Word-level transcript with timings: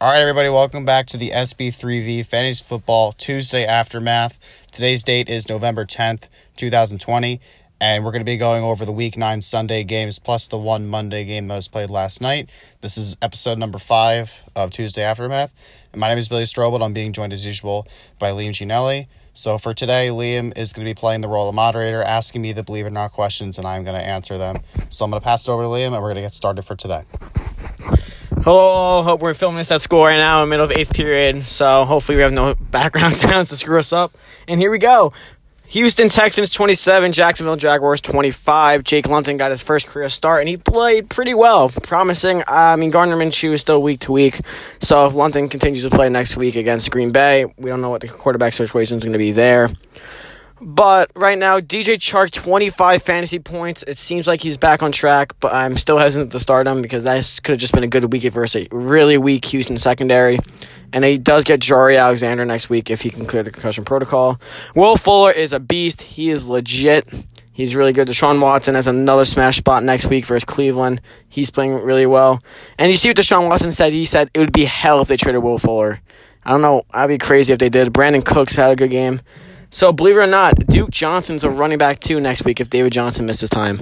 All 0.00 0.12
right, 0.12 0.20
everybody, 0.20 0.48
welcome 0.48 0.84
back 0.84 1.06
to 1.06 1.16
the 1.16 1.30
SB3V 1.30 2.24
Fantasy 2.24 2.62
Football 2.62 3.10
Tuesday 3.10 3.66
Aftermath. 3.66 4.38
Today's 4.70 5.02
date 5.02 5.28
is 5.28 5.48
November 5.48 5.84
10th, 5.84 6.28
2020, 6.54 7.40
and 7.80 8.04
we're 8.04 8.12
going 8.12 8.20
to 8.20 8.24
be 8.24 8.36
going 8.36 8.62
over 8.62 8.84
the 8.84 8.92
Week 8.92 9.16
9 9.16 9.40
Sunday 9.40 9.82
games 9.82 10.20
plus 10.20 10.46
the 10.46 10.56
one 10.56 10.86
Monday 10.86 11.24
game 11.24 11.48
that 11.48 11.56
was 11.56 11.66
played 11.66 11.90
last 11.90 12.20
night. 12.20 12.48
This 12.80 12.96
is 12.96 13.16
episode 13.22 13.58
number 13.58 13.78
5 13.78 14.44
of 14.54 14.70
Tuesday 14.70 15.02
Aftermath. 15.02 15.52
And 15.90 15.98
my 15.98 16.06
name 16.06 16.18
is 16.18 16.28
Billy 16.28 16.44
Strobel. 16.44 16.80
I'm 16.80 16.92
being 16.92 17.12
joined 17.12 17.32
as 17.32 17.44
usual 17.44 17.84
by 18.20 18.30
Liam 18.30 18.50
Ginelli. 18.50 19.08
So 19.38 19.56
for 19.56 19.72
today, 19.72 20.08
Liam 20.08 20.58
is 20.58 20.72
going 20.72 20.84
to 20.84 20.90
be 20.90 20.98
playing 20.98 21.20
the 21.20 21.28
role 21.28 21.48
of 21.48 21.54
moderator, 21.54 22.02
asking 22.02 22.42
me 22.42 22.50
the 22.50 22.64
believe 22.64 22.86
it 22.86 22.88
or 22.88 22.90
not 22.90 23.12
questions, 23.12 23.56
and 23.56 23.68
I'm 23.68 23.84
going 23.84 23.96
to 23.96 24.04
answer 24.04 24.36
them. 24.36 24.56
So 24.90 25.04
I'm 25.04 25.12
going 25.12 25.20
to 25.20 25.24
pass 25.24 25.46
it 25.46 25.52
over 25.52 25.62
to 25.62 25.68
Liam, 25.68 25.92
and 25.92 26.02
we're 26.02 26.12
going 26.12 26.16
to 26.16 26.22
get 26.22 26.34
started 26.34 26.62
for 26.62 26.74
today. 26.74 27.02
Hello, 28.42 29.00
hope 29.04 29.20
we're 29.20 29.34
filming 29.34 29.58
this 29.58 29.70
at 29.70 29.80
school 29.80 30.02
right 30.02 30.16
now 30.16 30.42
in 30.42 30.48
the 30.48 30.50
middle 30.50 30.64
of 30.64 30.72
eighth 30.72 30.92
period, 30.92 31.44
so 31.44 31.84
hopefully 31.84 32.16
we 32.16 32.22
have 32.22 32.32
no 32.32 32.56
background 32.56 33.12
sounds 33.14 33.50
to 33.50 33.56
screw 33.56 33.78
us 33.78 33.92
up. 33.92 34.10
And 34.48 34.58
here 34.58 34.72
we 34.72 34.78
go. 34.78 35.12
Houston 35.68 36.08
Texans 36.08 36.48
27, 36.48 37.12
Jacksonville 37.12 37.56
Jaguars 37.56 38.00
25. 38.00 38.82
Jake 38.84 39.06
Luton 39.06 39.36
got 39.36 39.50
his 39.50 39.62
first 39.62 39.86
career 39.86 40.08
start, 40.08 40.40
and 40.40 40.48
he 40.48 40.56
played 40.56 41.10
pretty 41.10 41.34
well, 41.34 41.68
promising. 41.82 42.42
I 42.48 42.76
mean, 42.76 42.90
Gardner 42.90 43.16
Minshew 43.16 43.52
is 43.52 43.60
still 43.60 43.82
week 43.82 44.00
to 44.00 44.12
week, 44.12 44.40
so 44.80 45.06
if 45.06 45.14
Luton 45.14 45.50
continues 45.50 45.82
to 45.82 45.90
play 45.90 46.08
next 46.08 46.38
week 46.38 46.56
against 46.56 46.90
Green 46.90 47.12
Bay, 47.12 47.44
we 47.58 47.68
don't 47.68 47.82
know 47.82 47.90
what 47.90 48.00
the 48.00 48.08
quarterback 48.08 48.54
situation 48.54 48.96
is 48.96 49.04
going 49.04 49.12
to 49.12 49.18
be 49.18 49.32
there. 49.32 49.68
But 50.60 51.10
right 51.14 51.38
now, 51.38 51.60
DJ 51.60 51.96
Chark, 51.96 52.32
25 52.32 53.02
fantasy 53.02 53.38
points. 53.38 53.84
It 53.86 53.96
seems 53.96 54.26
like 54.26 54.40
he's 54.40 54.56
back 54.56 54.82
on 54.82 54.90
track, 54.90 55.34
but 55.40 55.52
I'm 55.52 55.76
still 55.76 55.98
hesitant 55.98 56.32
to 56.32 56.40
start 56.40 56.66
him 56.66 56.82
because 56.82 57.04
that 57.04 57.40
could 57.44 57.52
have 57.52 57.60
just 57.60 57.72
been 57.72 57.84
a 57.84 57.88
good 57.88 58.12
week 58.12 58.24
versus 58.32 58.66
a 58.66 58.74
really 58.74 59.18
weak 59.18 59.44
Houston 59.46 59.76
secondary. 59.76 60.38
And 60.92 61.04
he 61.04 61.18
does 61.18 61.44
get 61.44 61.60
Jaire 61.60 61.98
Alexander 61.98 62.44
next 62.44 62.70
week 62.70 62.90
if 62.90 63.02
he 63.02 63.10
can 63.10 63.26
clear 63.26 63.42
the 63.42 63.50
concussion 63.50 63.84
protocol. 63.84 64.40
Will 64.74 64.96
Fuller 64.96 65.30
is 65.30 65.52
a 65.52 65.60
beast. 65.60 66.02
He 66.02 66.30
is 66.30 66.48
legit. 66.48 67.06
He's 67.52 67.74
really 67.74 67.92
good. 67.92 68.08
Deshaun 68.08 68.40
Watson 68.40 68.74
has 68.74 68.86
another 68.86 69.24
smash 69.24 69.56
spot 69.56 69.82
next 69.82 70.06
week 70.08 70.24
versus 70.24 70.44
Cleveland. 70.44 71.00
He's 71.28 71.50
playing 71.50 71.74
really 71.74 72.06
well. 72.06 72.42
And 72.78 72.90
you 72.90 72.96
see 72.96 73.08
what 73.08 73.16
Deshaun 73.16 73.48
Watson 73.48 73.72
said? 73.72 73.92
He 73.92 74.04
said 74.04 74.30
it 74.32 74.38
would 74.38 74.52
be 74.52 74.64
hell 74.64 75.00
if 75.00 75.08
they 75.08 75.16
traded 75.16 75.42
Will 75.42 75.58
Fuller. 75.58 76.00
I 76.44 76.52
don't 76.52 76.62
know. 76.62 76.82
I'd 76.92 77.08
be 77.08 77.18
crazy 77.18 77.52
if 77.52 77.58
they 77.58 77.68
did. 77.68 77.92
Brandin 77.92 78.24
Cooks 78.24 78.56
had 78.56 78.70
a 78.70 78.76
good 78.76 78.90
game. 78.90 79.20
So 79.70 79.92
believe 79.92 80.16
it 80.16 80.20
or 80.20 80.26
not, 80.26 80.54
Duke 80.66 80.90
Johnson's 80.90 81.44
a 81.44 81.50
running 81.50 81.78
back 81.78 81.98
too 81.98 82.20
next 82.20 82.44
week 82.44 82.60
if 82.60 82.70
David 82.70 82.92
Johnson 82.92 83.26
misses 83.26 83.50
time. 83.50 83.80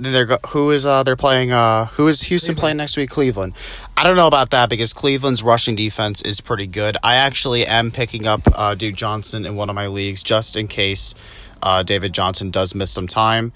Then 0.00 0.12
they're 0.12 0.26
go- 0.26 0.38
who 0.48 0.70
is 0.70 0.84
uh 0.84 1.02
they're 1.04 1.14
playing 1.16 1.52
uh 1.52 1.86
who 1.86 2.08
is 2.08 2.22
Houston 2.22 2.56
playing 2.56 2.78
next 2.78 2.96
week 2.96 3.10
Cleveland. 3.10 3.54
I 3.96 4.02
don't 4.04 4.16
know 4.16 4.26
about 4.26 4.50
that 4.50 4.68
because 4.68 4.92
Cleveland's 4.92 5.42
rushing 5.42 5.76
defense 5.76 6.20
is 6.22 6.40
pretty 6.40 6.66
good. 6.66 6.96
I 7.02 7.16
actually 7.16 7.64
am 7.64 7.90
picking 7.90 8.26
up 8.26 8.40
uh, 8.56 8.74
Duke 8.74 8.96
Johnson 8.96 9.46
in 9.46 9.54
one 9.56 9.68
of 9.70 9.76
my 9.76 9.86
leagues 9.86 10.22
just 10.22 10.56
in 10.56 10.66
case 10.66 11.14
uh, 11.62 11.84
David 11.84 12.12
Johnson 12.12 12.50
does 12.50 12.74
miss 12.74 12.90
some 12.90 13.06
time. 13.06 13.52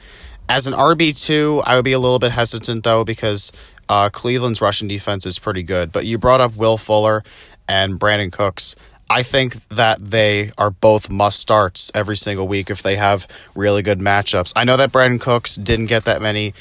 As 0.48 0.66
an 0.66 0.74
RB 0.74 1.12
two, 1.26 1.60
I 1.66 1.76
would 1.76 1.84
be 1.84 1.92
a 1.92 1.98
little 1.98 2.20
bit 2.20 2.30
hesitant 2.30 2.84
though 2.84 3.04
because 3.04 3.52
uh, 3.88 4.08
Cleveland's 4.12 4.60
rushing 4.60 4.86
defense 4.86 5.26
is 5.26 5.38
pretty 5.38 5.64
good. 5.64 5.90
But 5.92 6.06
you 6.06 6.18
brought 6.18 6.40
up 6.40 6.56
Will 6.56 6.78
Fuller 6.78 7.24
and 7.68 7.98
Brandin 7.98 8.32
Cooks. 8.32 8.76
I 9.10 9.22
think 9.22 9.54
that 9.68 9.98
they 10.00 10.50
are 10.58 10.70
both 10.70 11.10
must 11.10 11.40
starts 11.40 11.90
every 11.94 12.16
single 12.16 12.46
week 12.46 12.70
if 12.70 12.82
they 12.82 12.96
have 12.96 13.26
really 13.54 13.82
good 13.82 14.00
matchups. 14.00 14.52
I 14.54 14.64
know 14.64 14.76
that 14.76 14.92
Brandin 14.92 15.20
Cooks 15.20 15.56
didn't 15.56 15.86
get 15.86 16.04
that 16.04 16.20
many 16.20 16.52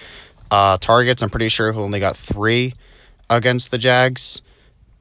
uh, 0.49 0.77
targets. 0.77 1.21
I'm 1.21 1.29
pretty 1.29 1.49
sure 1.49 1.71
he 1.71 1.79
only 1.79 1.99
got 1.99 2.15
three 2.15 2.73
against 3.29 3.71
the 3.71 3.77
Jags, 3.77 4.41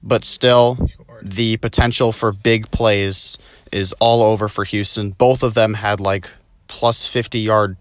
but 0.02 0.24
still, 0.24 0.76
the 1.22 1.56
potential 1.58 2.12
for 2.12 2.32
big 2.32 2.70
plays 2.70 3.38
is 3.72 3.92
all 4.00 4.22
over 4.22 4.48
for 4.48 4.64
Houston. 4.64 5.10
Both 5.10 5.42
of 5.42 5.54
them 5.54 5.74
had 5.74 6.00
like 6.00 6.28
plus 6.66 7.06
50 7.06 7.38
yard 7.38 7.76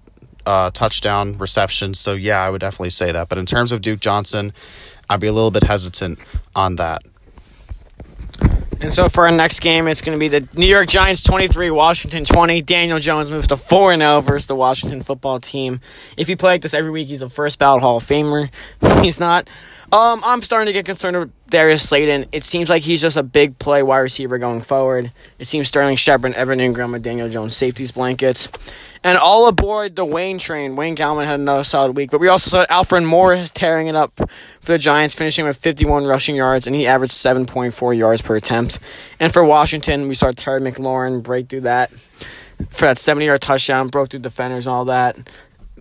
uh, 0.46 0.70
touchdown 0.72 1.38
receptions. 1.38 2.00
So, 2.00 2.14
yeah, 2.14 2.40
I 2.40 2.50
would 2.50 2.62
definitely 2.62 2.92
say 2.92 3.12
that. 3.12 3.30
But 3.30 3.40
in 3.40 3.46
terms 3.46 3.72
of 3.72 3.82
Duke 3.82 4.00
Johnson, 4.00 4.54
I'd 5.10 5.20
be 5.20 5.28
a 5.28 5.34
little 5.34 5.52
bit 5.52 5.64
hesitant 5.64 6.20
on 6.56 6.76
that. 6.76 7.02
And 8.86 8.94
so 8.94 9.08
for 9.08 9.26
our 9.26 9.32
next 9.32 9.62
game, 9.62 9.88
it's 9.88 10.02
going 10.02 10.16
to 10.16 10.20
be 10.20 10.28
the 10.28 10.48
New 10.56 10.68
York 10.68 10.88
Giants 10.88 11.24
23, 11.24 11.72
Washington 11.72 12.24
20. 12.24 12.62
Daniel 12.62 13.00
Jones 13.00 13.32
moves 13.32 13.48
to 13.48 13.58
4 13.58 13.98
0 13.98 14.20
versus 14.22 14.46
the 14.46 14.56
Washington 14.56 15.02
football 15.02 15.40
team. 15.40 15.82
If 16.18 16.28
he 16.28 16.36
played 16.36 16.52
like 16.52 16.62
this 16.62 16.76
every 16.76 16.92
week, 16.92 17.08
he's 17.08 17.24
a 17.24 17.28
first 17.28 17.58
ballot 17.58 17.82
Hall 17.82 17.98
of 17.98 18.04
Famer. 18.04 18.48
He's 19.04 19.20
not. 19.20 19.50
Um, 19.92 20.22
I'm 20.24 20.44
starting 20.44 20.68
to 20.68 20.74
get 20.74 20.86
concerned 20.86 21.32
Darius 21.50 21.88
Slayton. 21.88 22.26
It 22.32 22.44
seems 22.44 22.70
like 22.70 22.82
he's 22.84 23.02
just 23.02 23.18
a 23.18 23.24
big 23.24 23.60
play 23.60 23.84
wide 23.84 24.00
receiver 24.00 24.38
going 24.38 24.62
forward. 24.62 25.12
It 25.40 25.46
seems 25.46 25.68
Sterling 25.68 25.96
Shepard, 25.96 26.34
Evan 26.34 26.60
Engram, 26.60 26.96
and 26.96 27.04
Daniel 27.04 27.30
Jones 27.30 27.56
safeties 27.56 27.92
blankets. 27.92 28.50
And 29.04 29.18
all 29.18 29.48
aboard 29.48 29.96
the 29.96 30.04
Wayne 30.04 30.40
train. 30.40 30.76
Wayne 30.76 30.96
Gallman 30.96 31.26
had 31.26 31.40
another 31.40 31.64
solid 31.64 31.96
week, 31.96 32.10
but 32.10 32.20
we 32.20 32.28
also 32.28 32.50
saw 32.50 32.66
Alfred 32.70 33.04
Morris 33.04 33.52
tearing 33.52 33.88
it 33.88 33.96
up 33.96 34.16
for 34.16 34.72
the 34.72 34.80
Giants, 34.80 35.14
finishing 35.14 35.46
with 35.46 35.58
51 35.58 36.06
rushing 36.06 36.36
yards, 36.36 36.66
and 36.66 36.76
he 36.76 36.88
averaged 36.88 37.14
7.4 37.14 37.96
yards 37.96 38.24
per 38.24 38.36
attempt. 38.36 38.80
And 39.20 39.32
for 39.32 39.44
Washington, 39.44 40.08
we 40.08 40.16
saw 40.16 40.32
Terry 40.32 40.60
McLaurin 40.60 41.22
break 41.22 41.50
through 41.50 41.62
that 41.62 41.92
for 42.70 42.86
that 42.86 42.98
70 42.98 43.26
yard 43.26 43.42
touchdown, 43.42 43.90
broke 43.90 44.10
through 44.10 44.22
defenders 44.22 44.68
and 44.68 44.76
all 44.76 44.86
that. 44.86 45.18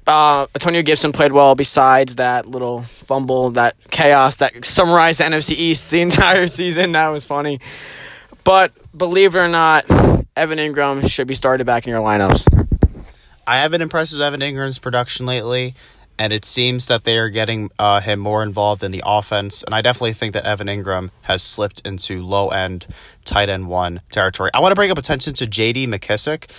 Uh, 0.06 0.46
Antonio 0.54 0.82
Gibson 0.82 1.12
played 1.12 1.32
well 1.32 1.54
besides 1.54 2.16
that 2.16 2.46
little 2.46 2.82
fumble, 2.82 3.50
that 3.50 3.74
chaos 3.90 4.36
that 4.36 4.64
summarized 4.64 5.20
the 5.20 5.24
NFC 5.24 5.52
East 5.52 5.90
the 5.90 6.00
entire 6.02 6.46
season. 6.46 6.92
That 6.92 7.08
was 7.08 7.24
funny. 7.24 7.60
But 8.44 8.72
believe 8.96 9.34
it 9.34 9.40
or 9.40 9.48
not, 9.48 9.84
Evan 10.36 10.58
Engram 10.58 11.08
should 11.08 11.26
be 11.26 11.34
started 11.34 11.64
back 11.66 11.86
in 11.86 11.92
your 11.92 12.00
lineups. 12.00 12.46
I 13.46 13.56
have 13.58 13.70
been 13.70 13.82
impressed 13.82 14.14
with 14.14 14.22
Evan 14.22 14.40
Engram's 14.40 14.78
production 14.78 15.26
lately, 15.26 15.74
and 16.18 16.32
it 16.32 16.44
seems 16.44 16.86
that 16.86 17.04
they 17.04 17.18
are 17.18 17.28
getting 17.28 17.70
uh, 17.78 18.00
him 18.00 18.20
more 18.20 18.42
involved 18.42 18.82
in 18.82 18.90
the 18.90 19.02
offense. 19.04 19.62
And 19.62 19.74
I 19.74 19.82
definitely 19.82 20.12
think 20.12 20.34
that 20.34 20.44
Evan 20.44 20.66
Engram 20.66 21.10
has 21.22 21.42
slipped 21.42 21.86
into 21.86 22.22
low 22.22 22.48
end, 22.48 22.86
tight 23.24 23.48
end 23.48 23.68
one 23.68 24.00
territory. 24.10 24.50
I 24.54 24.60
want 24.60 24.72
to 24.72 24.76
bring 24.76 24.90
up 24.90 24.98
attention 24.98 25.34
to 25.34 25.46
J.D. 25.46 25.86
McKissic. 25.86 26.50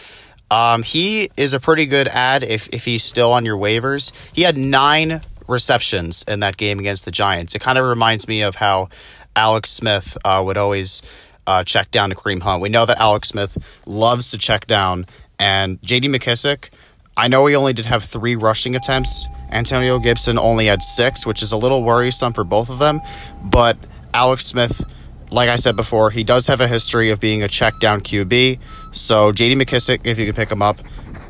Um, 0.51 0.83
he 0.83 1.29
is 1.37 1.53
a 1.53 1.59
pretty 1.59 1.85
good 1.85 2.07
ad 2.07 2.43
if 2.43 2.69
if 2.69 2.85
he's 2.85 3.03
still 3.03 3.33
on 3.33 3.45
your 3.45 3.57
waivers. 3.57 4.13
He 4.33 4.43
had 4.43 4.57
nine 4.57 5.21
receptions 5.47 6.23
in 6.27 6.41
that 6.41 6.57
game 6.57 6.79
against 6.79 7.05
the 7.05 7.11
Giants. 7.11 7.55
It 7.55 7.61
kind 7.61 7.77
of 7.77 7.85
reminds 7.85 8.27
me 8.27 8.43
of 8.43 8.55
how 8.55 8.89
Alex 9.35 9.69
Smith 9.69 10.17
uh, 10.23 10.41
would 10.45 10.57
always 10.57 11.01
uh, 11.47 11.63
check 11.63 11.91
down 11.91 12.09
to 12.09 12.15
Kareem 12.15 12.41
Hunt. 12.41 12.61
We 12.61 12.69
know 12.69 12.85
that 12.85 12.99
Alex 12.99 13.29
Smith 13.29 13.57
loves 13.85 14.31
to 14.31 14.37
check 14.37 14.65
down, 14.67 15.05
and 15.39 15.81
J.D. 15.81 16.07
McKissic. 16.09 16.69
I 17.17 17.29
know 17.29 17.45
he 17.45 17.55
only 17.55 17.73
did 17.73 17.85
have 17.85 18.03
three 18.03 18.35
rushing 18.35 18.75
attempts. 18.75 19.27
Antonio 19.51 19.99
Gibson 19.99 20.37
only 20.37 20.65
had 20.65 20.83
six, 20.83 21.25
which 21.25 21.41
is 21.41 21.53
a 21.53 21.57
little 21.57 21.81
worrisome 21.81 22.33
for 22.33 22.43
both 22.43 22.69
of 22.69 22.79
them. 22.79 22.99
But 23.41 23.77
Alex 24.13 24.45
Smith, 24.45 24.83
like 25.31 25.47
I 25.47 25.55
said 25.55 25.77
before, 25.77 26.11
he 26.11 26.25
does 26.25 26.47
have 26.47 26.59
a 26.59 26.67
history 26.67 27.11
of 27.11 27.21
being 27.21 27.41
a 27.43 27.47
check 27.47 27.79
down 27.79 28.01
QB. 28.01 28.59
So 28.95 29.31
JD 29.33 29.61
McKissic, 29.61 30.05
if 30.05 30.17
you 30.17 30.25
could 30.25 30.35
pick 30.35 30.49
him 30.49 30.61
up, 30.61 30.77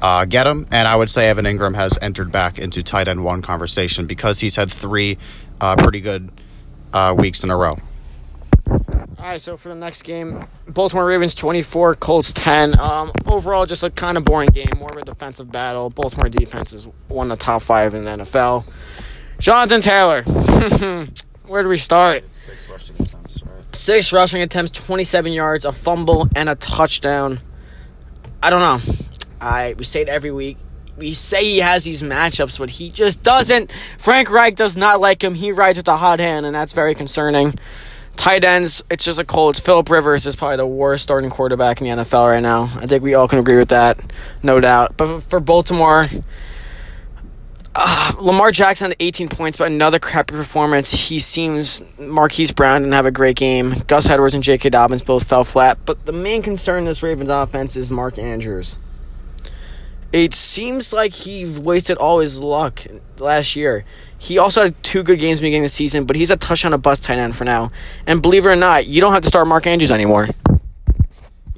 uh, 0.01 0.25
get 0.25 0.45
him. 0.45 0.67
And 0.71 0.87
I 0.87 0.95
would 0.95 1.09
say 1.09 1.29
Evan 1.29 1.45
Engram 1.45 1.75
has 1.75 1.97
entered 2.01 2.31
back 2.31 2.59
into 2.59 2.83
tight 2.83 3.07
end 3.07 3.23
one 3.23 3.41
conversation 3.41 4.05
because 4.05 4.39
he's 4.39 4.55
had 4.55 4.71
three 4.71 5.17
uh, 5.59 5.75
pretty 5.75 5.99
good 5.99 6.29
uh, 6.93 7.15
weeks 7.17 7.43
in 7.43 7.49
a 7.49 7.57
row. 7.57 7.77
All 8.67 9.31
right, 9.31 9.41
so 9.41 9.57
for 9.57 9.69
the 9.69 9.75
next 9.75 10.03
game, 10.03 10.45
Baltimore 10.67 11.07
Ravens 11.07 11.33
24, 11.33 11.95
Colts 11.95 12.33
10. 12.33 12.79
Um, 12.79 13.11
overall, 13.25 13.65
just 13.65 13.81
a 13.81 13.89
kind 13.89 14.17
of 14.17 14.23
boring 14.23 14.49
game, 14.49 14.69
more 14.77 14.91
of 14.91 14.97
a 14.97 15.01
defensive 15.03 15.51
battle. 15.51 15.89
Baltimore 15.89 16.29
defense 16.29 16.73
is 16.73 16.87
one 17.07 17.31
of 17.31 17.39
the 17.39 17.43
top 17.43 17.63
five 17.63 17.95
in 17.95 18.03
the 18.03 18.09
NFL. 18.09 18.71
Jonathan 19.39 19.81
Taylor, 19.81 20.21
where 21.47 21.63
do 21.63 21.69
we 21.69 21.77
start? 21.77 22.23
Six 22.33 22.69
rushing 22.69 22.95
attempts, 22.99 23.43
right? 23.43 23.75
Six 23.75 24.13
rushing 24.13 24.41
attempts, 24.43 24.71
27 24.71 25.31
yards, 25.33 25.65
a 25.65 25.71
fumble, 25.71 26.29
and 26.35 26.47
a 26.47 26.55
touchdown. 26.55 27.39
I 28.41 28.49
don't 28.49 28.59
know. 28.59 28.93
I 29.41 29.75
we 29.77 29.83
say 29.83 30.01
it 30.01 30.09
every 30.09 30.31
week. 30.31 30.57
We 30.97 31.13
say 31.13 31.43
he 31.43 31.59
has 31.59 31.83
these 31.83 32.01
matchups, 32.03 32.57
but 32.57 32.69
he 32.69 32.89
just 32.89 33.21
doesn't. 33.21 33.71
Frank 33.97 34.31
Reich 34.31 34.55
does 34.55 34.77
not 34.77 35.01
like 35.01 35.21
him. 35.23 35.33
He 35.33 35.51
rides 35.51 35.77
with 35.77 35.87
a 35.89 35.97
hot 35.97 36.19
hand, 36.19 36.45
and 36.45 36.55
that's 36.55 36.71
very 36.71 36.95
concerning. 36.95 37.55
Tight 38.15 38.45
ends, 38.45 38.81
it's 38.89 39.03
just 39.03 39.19
a 39.19 39.25
cold. 39.25 39.61
Philip 39.61 39.89
Rivers 39.89 40.25
is 40.25 40.35
probably 40.35 40.57
the 40.57 40.65
worst 40.65 41.03
starting 41.03 41.29
quarterback 41.29 41.81
in 41.81 41.87
the 41.87 42.03
NFL 42.03 42.29
right 42.29 42.41
now. 42.41 42.63
I 42.75 42.87
think 42.87 43.03
we 43.03 43.13
all 43.13 43.27
can 43.27 43.39
agree 43.39 43.57
with 43.57 43.69
that, 43.69 43.99
no 44.41 44.59
doubt. 44.61 44.95
But 44.95 45.19
for 45.19 45.41
Baltimore, 45.41 46.05
uh, 47.75 48.11
Lamar 48.19 48.51
Jackson 48.51 48.91
had 48.91 48.97
18 48.99 49.27
points, 49.27 49.57
but 49.57 49.71
another 49.71 49.99
crappy 49.99 50.33
performance. 50.33 50.91
He 50.91 51.19
seems 51.19 51.83
Marquise 51.99 52.51
Brown 52.51 52.81
didn't 52.81 52.93
have 52.93 53.05
a 53.05 53.11
great 53.11 53.35
game. 53.35 53.73
Gus 53.87 54.09
Edwards 54.09 54.33
and 54.33 54.43
J.K. 54.43 54.69
Dobbins 54.69 55.01
both 55.01 55.27
fell 55.27 55.43
flat. 55.43 55.77
But 55.85 56.05
the 56.05 56.13
main 56.13 56.41
concern 56.41 56.79
in 56.79 56.85
this 56.85 57.03
Ravens 57.03 57.29
offense 57.29 57.75
is 57.75 57.91
Mark 57.91 58.17
Andrews. 58.17 58.77
It 60.13 60.33
seems 60.33 60.93
like 60.93 61.11
he 61.11 61.45
wasted 61.59 61.97
all 61.97 62.19
his 62.19 62.41
luck 62.41 62.81
last 63.19 63.55
year. 63.57 63.83
He 64.17 64.37
also 64.37 64.63
had 64.63 64.83
two 64.83 65.03
good 65.03 65.19
games 65.19 65.41
beginning 65.41 65.63
the 65.63 65.69
season, 65.69 66.05
but 66.05 66.15
he's 66.15 66.29
a 66.29 66.37
touchdown 66.37 66.71
a 66.73 66.77
bust 66.77 67.03
tight 67.03 67.17
end 67.17 67.35
for 67.35 67.43
now. 67.43 67.67
And 68.07 68.21
believe 68.21 68.45
it 68.45 68.49
or 68.49 68.55
not, 68.55 68.87
you 68.87 69.01
don't 69.01 69.11
have 69.11 69.23
to 69.23 69.27
start 69.27 69.47
Mark 69.47 69.67
Andrews 69.67 69.91
anymore. 69.91 70.29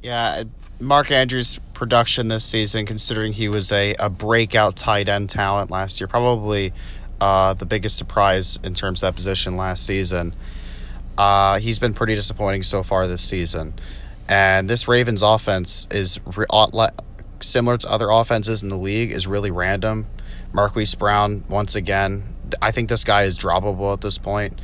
Yeah, 0.02 0.44
Mark 0.80 1.12
Andrews' 1.12 1.60
production 1.78 2.28
this 2.28 2.44
season, 2.44 2.88
considering 2.88 3.34
he 3.34 3.48
was 3.48 3.72
a, 3.72 3.94
a 4.00 4.10
breakout 4.10 4.76
tight 4.76 5.08
end 5.08 5.30
talent 5.30 5.70
last 5.70 6.02
year, 6.02 6.08
probably 6.08 6.74
uh, 7.22 7.54
the 7.54 7.68
biggest 7.68 7.98
surprise 7.98 8.60
in 8.64 8.74
terms 8.74 9.04
of 9.04 9.08
that 9.08 9.16
position 9.16 9.56
last 9.58 9.86
season. 9.86 10.34
Uh, 11.20 11.60
he's 11.60 11.78
been 11.78 11.94
pretty 11.94 12.16
disappointing 12.16 12.64
so 12.64 12.82
far 12.82 13.06
this 13.08 13.22
season. 13.22 13.76
And 14.28 14.68
this 14.68 14.88
Ravens 14.88 15.22
offense 15.22 15.88
is 15.92 16.20
re- 16.36 16.48
similar 17.42 17.78
to 17.78 17.92
other 17.92 18.10
offenses 18.10 18.64
in 18.64 18.70
the 18.70 18.78
league, 18.78 19.12
is 19.12 19.28
really 19.28 19.52
random. 19.52 20.08
Marquise 20.54 20.96
Brown, 20.96 21.44
once 21.48 21.76
again, 21.76 22.24
I 22.60 22.72
think 22.72 22.90
this 22.90 23.04
guy 23.04 23.24
is 23.24 23.38
droppable 23.38 23.94
at 23.94 24.02
this 24.02 24.18
point. 24.18 24.60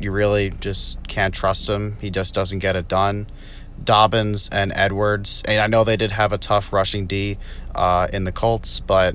You 0.00 0.12
really 0.12 0.48
just 0.48 1.06
can't 1.06 1.34
trust 1.34 1.68
him. 1.68 1.96
He 2.00 2.10
just 2.10 2.34
doesn't 2.34 2.60
get 2.60 2.74
it 2.74 2.88
done. 2.88 3.26
Dobbins 3.84 4.48
and 4.52 4.72
Edwards, 4.74 5.42
and 5.46 5.60
I 5.60 5.66
know 5.66 5.84
they 5.84 5.96
did 5.96 6.12
have 6.12 6.32
a 6.32 6.38
tough 6.38 6.72
rushing 6.72 7.06
D 7.06 7.36
uh, 7.74 8.08
in 8.12 8.24
the 8.24 8.32
Colts, 8.32 8.80
but 8.80 9.14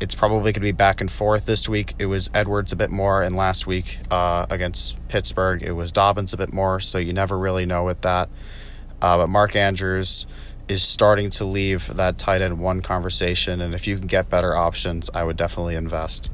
it's 0.00 0.14
probably 0.14 0.52
going 0.52 0.54
to 0.54 0.60
be 0.60 0.72
back 0.72 1.00
and 1.00 1.10
forth 1.10 1.46
this 1.46 1.68
week. 1.68 1.94
It 1.98 2.06
was 2.06 2.30
Edwards 2.34 2.72
a 2.72 2.76
bit 2.76 2.90
more, 2.90 3.22
and 3.22 3.36
last 3.36 3.66
week 3.66 3.98
uh, 4.10 4.46
against 4.50 5.06
Pittsburgh, 5.08 5.62
it 5.62 5.72
was 5.72 5.92
Dobbins 5.92 6.32
a 6.32 6.36
bit 6.36 6.52
more, 6.52 6.80
so 6.80 6.98
you 6.98 7.12
never 7.12 7.38
really 7.38 7.66
know 7.66 7.84
with 7.84 8.00
that. 8.02 8.28
Uh, 9.00 9.18
but 9.18 9.28
Mark 9.28 9.56
Andrews 9.56 10.26
is 10.68 10.82
starting 10.82 11.30
to 11.30 11.44
leave 11.44 11.86
that 11.96 12.18
tight 12.18 12.42
end 12.42 12.58
one 12.58 12.82
conversation, 12.82 13.60
and 13.60 13.74
if 13.74 13.86
you 13.86 13.96
can 13.96 14.06
get 14.06 14.28
better 14.28 14.54
options, 14.54 15.10
I 15.14 15.22
would 15.24 15.36
definitely 15.36 15.76
invest. 15.76 16.30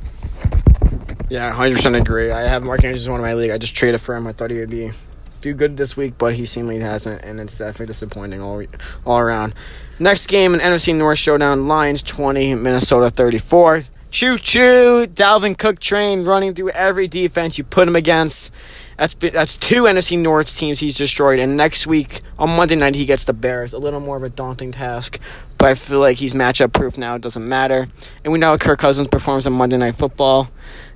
Yeah, 1.29 1.55
100% 1.55 2.00
agree. 2.00 2.31
I 2.31 2.41
have 2.43 2.62
Mark 2.62 2.85
Andrews 2.85 3.06
in 3.06 3.12
one 3.12 3.20
of 3.20 3.26
my 3.26 3.35
league. 3.35 3.50
I 3.50 3.59
just 3.59 3.76
traded 3.76 4.00
for 4.00 4.17
him. 4.17 4.26
I 4.26 4.32
thought 4.32 4.50
he 4.50 4.59
would 4.59 4.70
be 4.70 4.91
do 5.40 5.55
good 5.55 5.76
this 5.76 5.96
week, 5.96 6.14
but 6.19 6.35
he 6.35 6.46
seemingly 6.46 6.81
hasn't, 6.81 7.23
and 7.23 7.40
it's 7.40 7.58
definitely 7.58 7.87
disappointing 7.87 8.40
all 8.40 8.62
all 9.06 9.19
around. 9.19 9.55
Next 9.99 10.26
game, 10.26 10.55
an 10.55 10.61
NFC 10.61 10.94
North 10.94 11.19
showdown: 11.19 11.69
Lions 11.69 12.02
twenty, 12.02 12.55
Minnesota 12.55 13.11
thirty 13.11 13.38
four. 13.38 13.82
Choo 14.11 14.38
choo! 14.38 15.06
Dalvin 15.06 15.58
Cook 15.58 15.79
train 15.81 16.25
running 16.25 16.55
through 16.55 16.70
every 16.70 17.08
defense 17.08 17.58
you 17.58 17.64
put 17.64 17.87
him 17.87 17.94
against. 17.94 18.55
That's 18.96 19.12
that's 19.14 19.58
two 19.58 19.82
NFC 19.82 20.19
North 20.19 20.56
teams 20.56 20.81
he's 20.81 20.96
destroyed, 20.96 21.38
and 21.38 21.56
next 21.56 21.87
week 21.87 22.23
on 22.38 22.49
Monday 22.56 22.76
night 22.76 22.94
he 22.94 23.05
gets 23.05 23.26
the 23.26 23.34
Bears. 23.34 23.75
A 23.75 23.79
little 23.79 24.00
more 24.00 24.17
of 24.17 24.23
a 24.23 24.31
daunting 24.31 24.73
task, 24.73 25.20
but 25.58 25.69
I 25.69 25.75
feel 25.75 26.00
like 26.00 26.17
he's 26.17 26.32
matchup 26.32 26.73
proof 26.73 26.96
now. 26.96 27.17
It 27.17 27.23
doesn't 27.23 27.46
matter, 27.46 27.87
and 28.25 28.32
we 28.32 28.38
know 28.38 28.56
Kirk 28.56 28.79
Cousins 28.79 29.08
performs 29.08 29.46
on 29.46 29.52
Monday 29.52 29.76
Night 29.76 29.94
Football, 29.94 30.49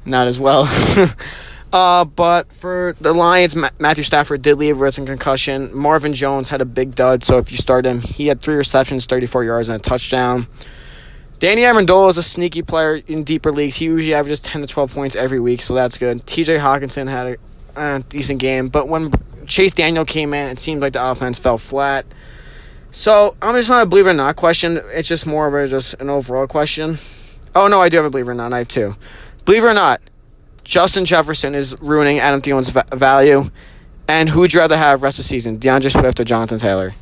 not 0.06 0.26
as 0.26 0.40
well. 0.40 0.64
Uh, 1.72 2.04
but 2.04 2.52
for 2.52 2.94
the 3.00 3.14
Lions, 3.14 3.56
Ma- 3.56 3.70
Matthew 3.80 4.04
Stafford 4.04 4.42
did 4.42 4.58
leave 4.58 4.78
with 4.78 4.98
a 4.98 5.04
concussion. 5.06 5.74
Marvin 5.74 6.12
Jones 6.12 6.50
had 6.50 6.60
a 6.60 6.66
big 6.66 6.94
dud, 6.94 7.24
so 7.24 7.38
if 7.38 7.50
you 7.50 7.56
start 7.56 7.86
him, 7.86 8.00
he 8.00 8.26
had 8.26 8.42
three 8.42 8.56
receptions, 8.56 9.06
34 9.06 9.44
yards, 9.44 9.68
and 9.70 9.76
a 9.76 9.78
touchdown. 9.78 10.46
Danny 11.38 11.62
Amendola 11.62 12.10
is 12.10 12.18
a 12.18 12.22
sneaky 12.22 12.62
player 12.62 13.00
in 13.06 13.24
deeper 13.24 13.50
leagues. 13.50 13.76
He 13.76 13.86
usually 13.86 14.14
averages 14.14 14.40
10 14.40 14.60
to 14.60 14.66
12 14.66 14.94
points 14.94 15.16
every 15.16 15.40
week, 15.40 15.62
so 15.62 15.74
that's 15.74 15.96
good. 15.96 16.18
TJ 16.20 16.58
Hockenson 16.58 17.08
had 17.08 17.26
a 17.26 17.36
uh, 17.74 18.00
decent 18.08 18.38
game, 18.38 18.68
but 18.68 18.86
when 18.86 19.10
Chase 19.46 19.72
Daniel 19.72 20.04
came 20.04 20.34
in, 20.34 20.50
it 20.50 20.58
seemed 20.58 20.82
like 20.82 20.92
the 20.92 21.10
offense 21.10 21.38
fell 21.38 21.58
flat. 21.58 22.04
So 22.90 23.34
I'm 23.40 23.54
just 23.54 23.70
not 23.70 23.82
a 23.82 23.86
believer 23.86 24.10
or 24.10 24.14
not 24.14 24.36
question. 24.36 24.78
It's 24.92 25.08
just 25.08 25.26
more 25.26 25.46
of 25.46 25.54
a 25.54 25.66
just 25.66 25.94
an 25.94 26.10
overall 26.10 26.46
question. 26.46 26.96
Oh 27.54 27.66
no, 27.66 27.80
I 27.80 27.88
do 27.88 27.96
have 27.96 28.06
a 28.06 28.10
believer 28.10 28.32
or 28.32 28.34
not. 28.34 28.52
I 28.52 28.58
have 28.58 28.68
two. 28.68 28.94
Believer 29.46 29.70
or 29.70 29.74
not, 29.74 30.00
Justin 30.64 31.04
Jefferson 31.04 31.54
is 31.54 31.76
ruining 31.82 32.18
Adam 32.18 32.40
Thielen's 32.40 32.70
va- 32.70 32.84
value. 32.92 33.44
And 34.08 34.28
who 34.28 34.40
would 34.40 34.52
you 34.52 34.60
rather 34.60 34.76
have 34.76 35.02
rest 35.02 35.18
of 35.18 35.24
the 35.24 35.28
season, 35.28 35.58
D'Andre 35.58 35.90
Swift 35.90 36.20
or 36.20 36.24
Jonathan 36.24 36.58
Taylor? 36.58 36.92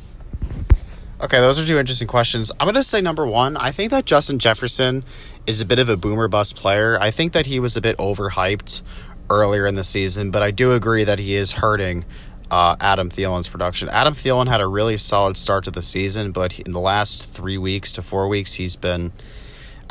Okay, 1.23 1.39
those 1.39 1.59
are 1.59 1.65
two 1.65 1.77
interesting 1.77 2.07
questions. 2.07 2.51
I'm 2.59 2.65
going 2.65 2.75
to 2.75 2.83
say 2.83 3.01
number 3.01 3.27
one, 3.27 3.55
I 3.57 3.71
think 3.71 3.91
that 3.91 4.05
Justin 4.05 4.39
Jefferson 4.39 5.03
is 5.45 5.61
a 5.61 5.65
bit 5.65 5.77
of 5.77 5.89
a 5.89 5.97
boomer 5.97 6.27
bust 6.27 6.55
player. 6.55 6.97
I 6.99 7.11
think 7.11 7.33
that 7.33 7.45
he 7.45 7.59
was 7.59 7.77
a 7.77 7.81
bit 7.81 7.97
overhyped 7.97 8.81
earlier 9.29 9.67
in 9.67 9.75
the 9.75 9.83
season, 9.83 10.31
but 10.31 10.41
I 10.41 10.51
do 10.51 10.71
agree 10.71 11.03
that 11.03 11.19
he 11.19 11.35
is 11.35 11.51
hurting 11.53 12.05
uh, 12.49 12.75
Adam 12.79 13.09
Thielen's 13.09 13.49
production. 13.49 13.87
Adam 13.89 14.13
Thielen 14.13 14.47
had 14.47 14.61
a 14.61 14.67
really 14.67 14.97
solid 14.97 15.37
start 15.37 15.63
to 15.65 15.71
the 15.71 15.81
season, 15.81 16.31
but 16.31 16.59
in 16.59 16.73
the 16.73 16.79
last 16.79 17.33
three 17.33 17.57
weeks 17.57 17.93
to 17.93 18.01
four 18.01 18.27
weeks, 18.27 18.53
he's 18.55 18.75
been 18.75 19.11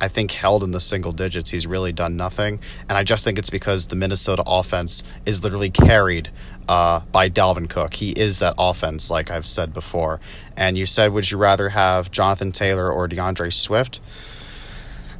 I 0.01 0.09
think, 0.09 0.33
held 0.33 0.65
in 0.65 0.71
the 0.71 0.81
single 0.81 1.13
digits. 1.13 1.51
He's 1.51 1.67
really 1.67 1.93
done 1.93 2.17
nothing. 2.17 2.61
And 2.89 2.97
I 2.97 3.05
just 3.05 3.25
think 3.25 3.39
it's 3.39 3.51
because 3.51 3.87
the 3.87 3.97
Minnesota 3.97 4.43
offense 4.47 5.05
is 5.27 5.45
literally 5.45 5.71
carried 5.71 6.31
uh, 6.69 7.01
by 7.13 7.29
Dalvin 7.29 7.69
Cook. 7.69 7.95
He 7.95 8.11
is 8.11 8.39
that 8.39 8.55
offense, 8.59 9.11
like 9.11 9.31
I've 9.31 9.47
said 9.47 9.73
before. 9.75 10.21
And 10.57 10.79
you 10.79 10.87
said, 10.87 11.13
would 11.13 11.31
you 11.31 11.39
rather 11.39 11.69
have 11.69 12.11
Jonathan 12.11 12.53
Taylor 12.53 12.91
or 12.91 13.09
D'Andre 13.09 13.51
Swift? 13.51 14.01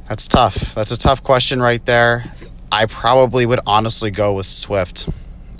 That's 0.07 0.27
tough. 0.27 0.75
That's 0.75 0.91
a 0.91 0.99
tough 0.99 1.23
question 1.23 1.61
right 1.61 1.85
there. 1.85 2.25
I 2.71 2.85
probably 2.85 3.45
would 3.45 3.59
honestly 3.67 4.11
go 4.11 4.33
with 4.33 4.45
Swift 4.45 5.09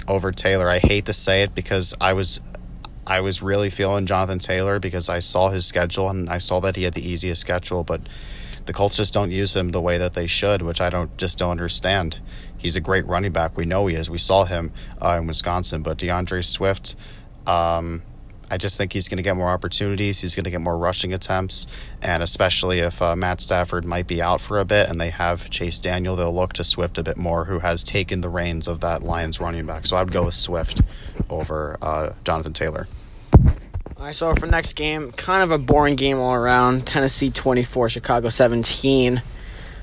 over 0.07 0.31
Taylor. 0.31 0.69
I 0.69 0.79
hate 0.79 1.06
to 1.06 1.13
say 1.13 1.44
it 1.44 1.53
because 1.53 1.95
I 2.00 2.13
was 2.13 2.41
I 3.06 3.21
was 3.21 3.41
really 3.41 3.69
feeling 3.69 4.06
Jonathan 4.06 4.39
Taylor 4.39 4.79
because 4.79 5.09
I 5.09 5.19
saw 5.19 5.50
his 5.50 5.65
schedule 5.65 6.09
and 6.09 6.29
I 6.29 6.38
saw 6.38 6.62
that 6.62 6.75
he 6.75 6.83
had 6.83 6.94
the 6.94 7.06
easiest 7.07 7.41
schedule, 7.41 7.83
but 7.83 8.00
the 8.71 8.77
Colts 8.77 8.95
just 8.95 9.13
don't 9.13 9.31
use 9.31 9.53
him 9.53 9.69
the 9.71 9.81
way 9.81 9.97
that 9.97 10.13
they 10.13 10.27
should, 10.27 10.62
which 10.62 10.79
I 10.79 10.89
don't 10.89 11.18
just 11.18 11.38
don't 11.38 11.51
understand. 11.51 12.21
He's 12.57 12.77
a 12.77 12.79
great 12.79 13.06
running 13.06 13.33
back. 13.33 13.57
We 13.57 13.65
know 13.65 13.85
he 13.88 13.97
is. 13.97 14.09
We 14.09 14.18
saw 14.18 14.45
him 14.45 14.71
uh, 15.01 15.18
in 15.19 15.27
Wisconsin, 15.27 15.81
but 15.81 15.97
D'Andre 15.97 16.39
Swift. 16.39 16.95
Um, 17.45 18.01
I 18.50 18.57
just 18.57 18.77
think 18.77 18.94
he's 18.94 19.09
going 19.09 19.18
to 19.18 19.23
get 19.23 19.35
more 19.35 19.50
opportunities. 19.50 20.21
He's 20.21 20.35
going 20.35 20.45
to 20.45 20.51
get 20.51 20.62
more 20.62 20.77
rushing 20.77 21.13
attempts, 21.13 21.68
and 22.01 22.23
especially 22.23 22.79
if 22.79 23.01
uh, 23.01 23.18
Matt 23.18 23.41
Stafford 23.41 23.83
might 23.83 24.07
be 24.07 24.21
out 24.21 24.39
for 24.39 24.59
a 24.59 24.63
bit 24.63 24.89
and 24.89 25.01
they 25.01 25.09
have 25.09 25.50
Chase 25.50 25.79
Daniel, 25.79 26.15
they'll 26.15 26.33
look 26.33 26.53
to 26.53 26.63
Swift 26.63 26.97
a 26.97 27.03
bit 27.03 27.17
more, 27.17 27.44
who 27.44 27.59
has 27.59 27.83
taken 27.83 28.21
the 28.21 28.29
reins 28.29 28.69
of 28.69 28.79
that 28.79 29.03
Lions 29.03 29.41
running 29.41 29.65
back. 29.65 29.85
So 29.85 29.97
I 29.97 30.03
would 30.03 30.13
go 30.13 30.24
with 30.24 30.33
Swift 30.33 30.81
over 31.29 31.77
uh, 31.81 32.13
Jonathan 32.24 32.53
Taylor. 32.53 32.88
All 34.01 34.07
right, 34.07 34.15
so 34.15 34.33
for 34.33 34.48
next 34.48 34.74
game, 34.74 35.12
kind 35.12 35.44
of 35.44 35.51
a 35.51 35.59
boring 35.59 35.95
game 35.95 36.18
all 36.18 36.33
around. 36.33 36.88
Tennessee 36.88 37.30
24, 37.30 37.88
Chicago 37.88 38.30
17. 38.30 39.21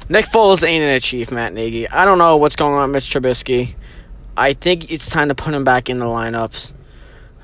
Nick 0.09 0.25
Foles 0.25 0.67
ain't 0.67 0.83
an 0.83 1.01
chief, 1.01 1.31
Matt 1.31 1.53
Nagy. 1.53 1.89
I 1.89 2.05
don't 2.05 2.19
know 2.19 2.37
what's 2.37 2.57
going 2.57 2.75
on 2.75 2.91
with 2.91 2.95
Mitch 2.95 3.15
Trubisky. 3.15 3.77
I 4.37 4.55
think 4.55 4.91
it's 4.91 5.09
time 5.09 5.29
to 5.29 5.37
put 5.37 5.55
him 5.55 5.63
back 5.63 5.89
in 5.89 5.99
the 5.99 6.07
lineups. 6.07 6.73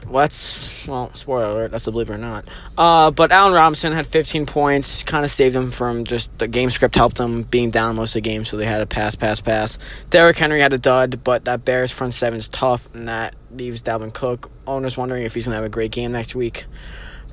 What's 0.06 0.86
well, 0.88 1.12
spoiler 1.14 1.46
alert, 1.46 1.70
that's 1.70 1.86
a 1.86 1.92
believe 1.92 2.10
or 2.10 2.18
not. 2.18 2.46
Uh, 2.76 3.10
but 3.10 3.32
Allen 3.32 3.54
Robinson 3.54 3.92
had 3.92 4.06
15 4.06 4.46
points, 4.46 5.02
kind 5.02 5.24
of 5.24 5.30
saved 5.30 5.54
him 5.54 5.70
from 5.70 6.04
just 6.04 6.38
the 6.38 6.48
game 6.48 6.70
script 6.70 6.94
helped 6.94 7.16
them 7.16 7.42
being 7.42 7.70
down 7.70 7.96
most 7.96 8.16
of 8.16 8.22
the 8.22 8.28
game, 8.28 8.44
so 8.44 8.56
they 8.56 8.66
had 8.66 8.80
a 8.80 8.86
pass, 8.86 9.16
pass, 9.16 9.40
pass. 9.40 9.78
Derrick 10.10 10.36
Henry 10.36 10.60
had 10.60 10.72
a 10.72 10.78
dud, 10.78 11.24
but 11.24 11.46
that 11.46 11.64
Bears 11.64 11.92
front 11.92 12.14
seven 12.14 12.38
is 12.38 12.48
tough, 12.48 12.92
and 12.94 13.08
that 13.08 13.34
leaves 13.50 13.82
Dalvin 13.82 14.12
Cook. 14.12 14.50
Owner's 14.66 14.96
wondering 14.96 15.24
if 15.24 15.34
he's 15.34 15.46
gonna 15.46 15.56
have 15.56 15.64
a 15.64 15.68
great 15.68 15.90
game 15.90 16.12
next 16.12 16.34
week. 16.34 16.66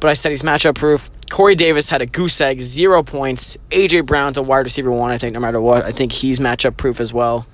But 0.01 0.09
I 0.09 0.13
said 0.15 0.31
he's 0.31 0.41
matchup 0.41 0.75
proof. 0.75 1.09
Corey 1.29 1.55
Davis 1.55 1.89
had 1.89 2.01
a 2.01 2.05
goose 2.05 2.41
egg, 2.41 2.59
zero 2.59 3.03
points. 3.03 3.55
AJ 3.69 4.05
Brown 4.05 4.33
to 4.33 4.41
wide 4.41 4.65
receiver 4.65 4.91
one. 4.91 5.11
I 5.11 5.17
think 5.17 5.33
no 5.33 5.39
matter 5.39 5.61
what, 5.61 5.85
I 5.85 5.91
think 5.91 6.11
he's 6.11 6.39
matchup 6.39 6.75
proof 6.75 6.99
as 6.99 7.13
well. 7.13 7.47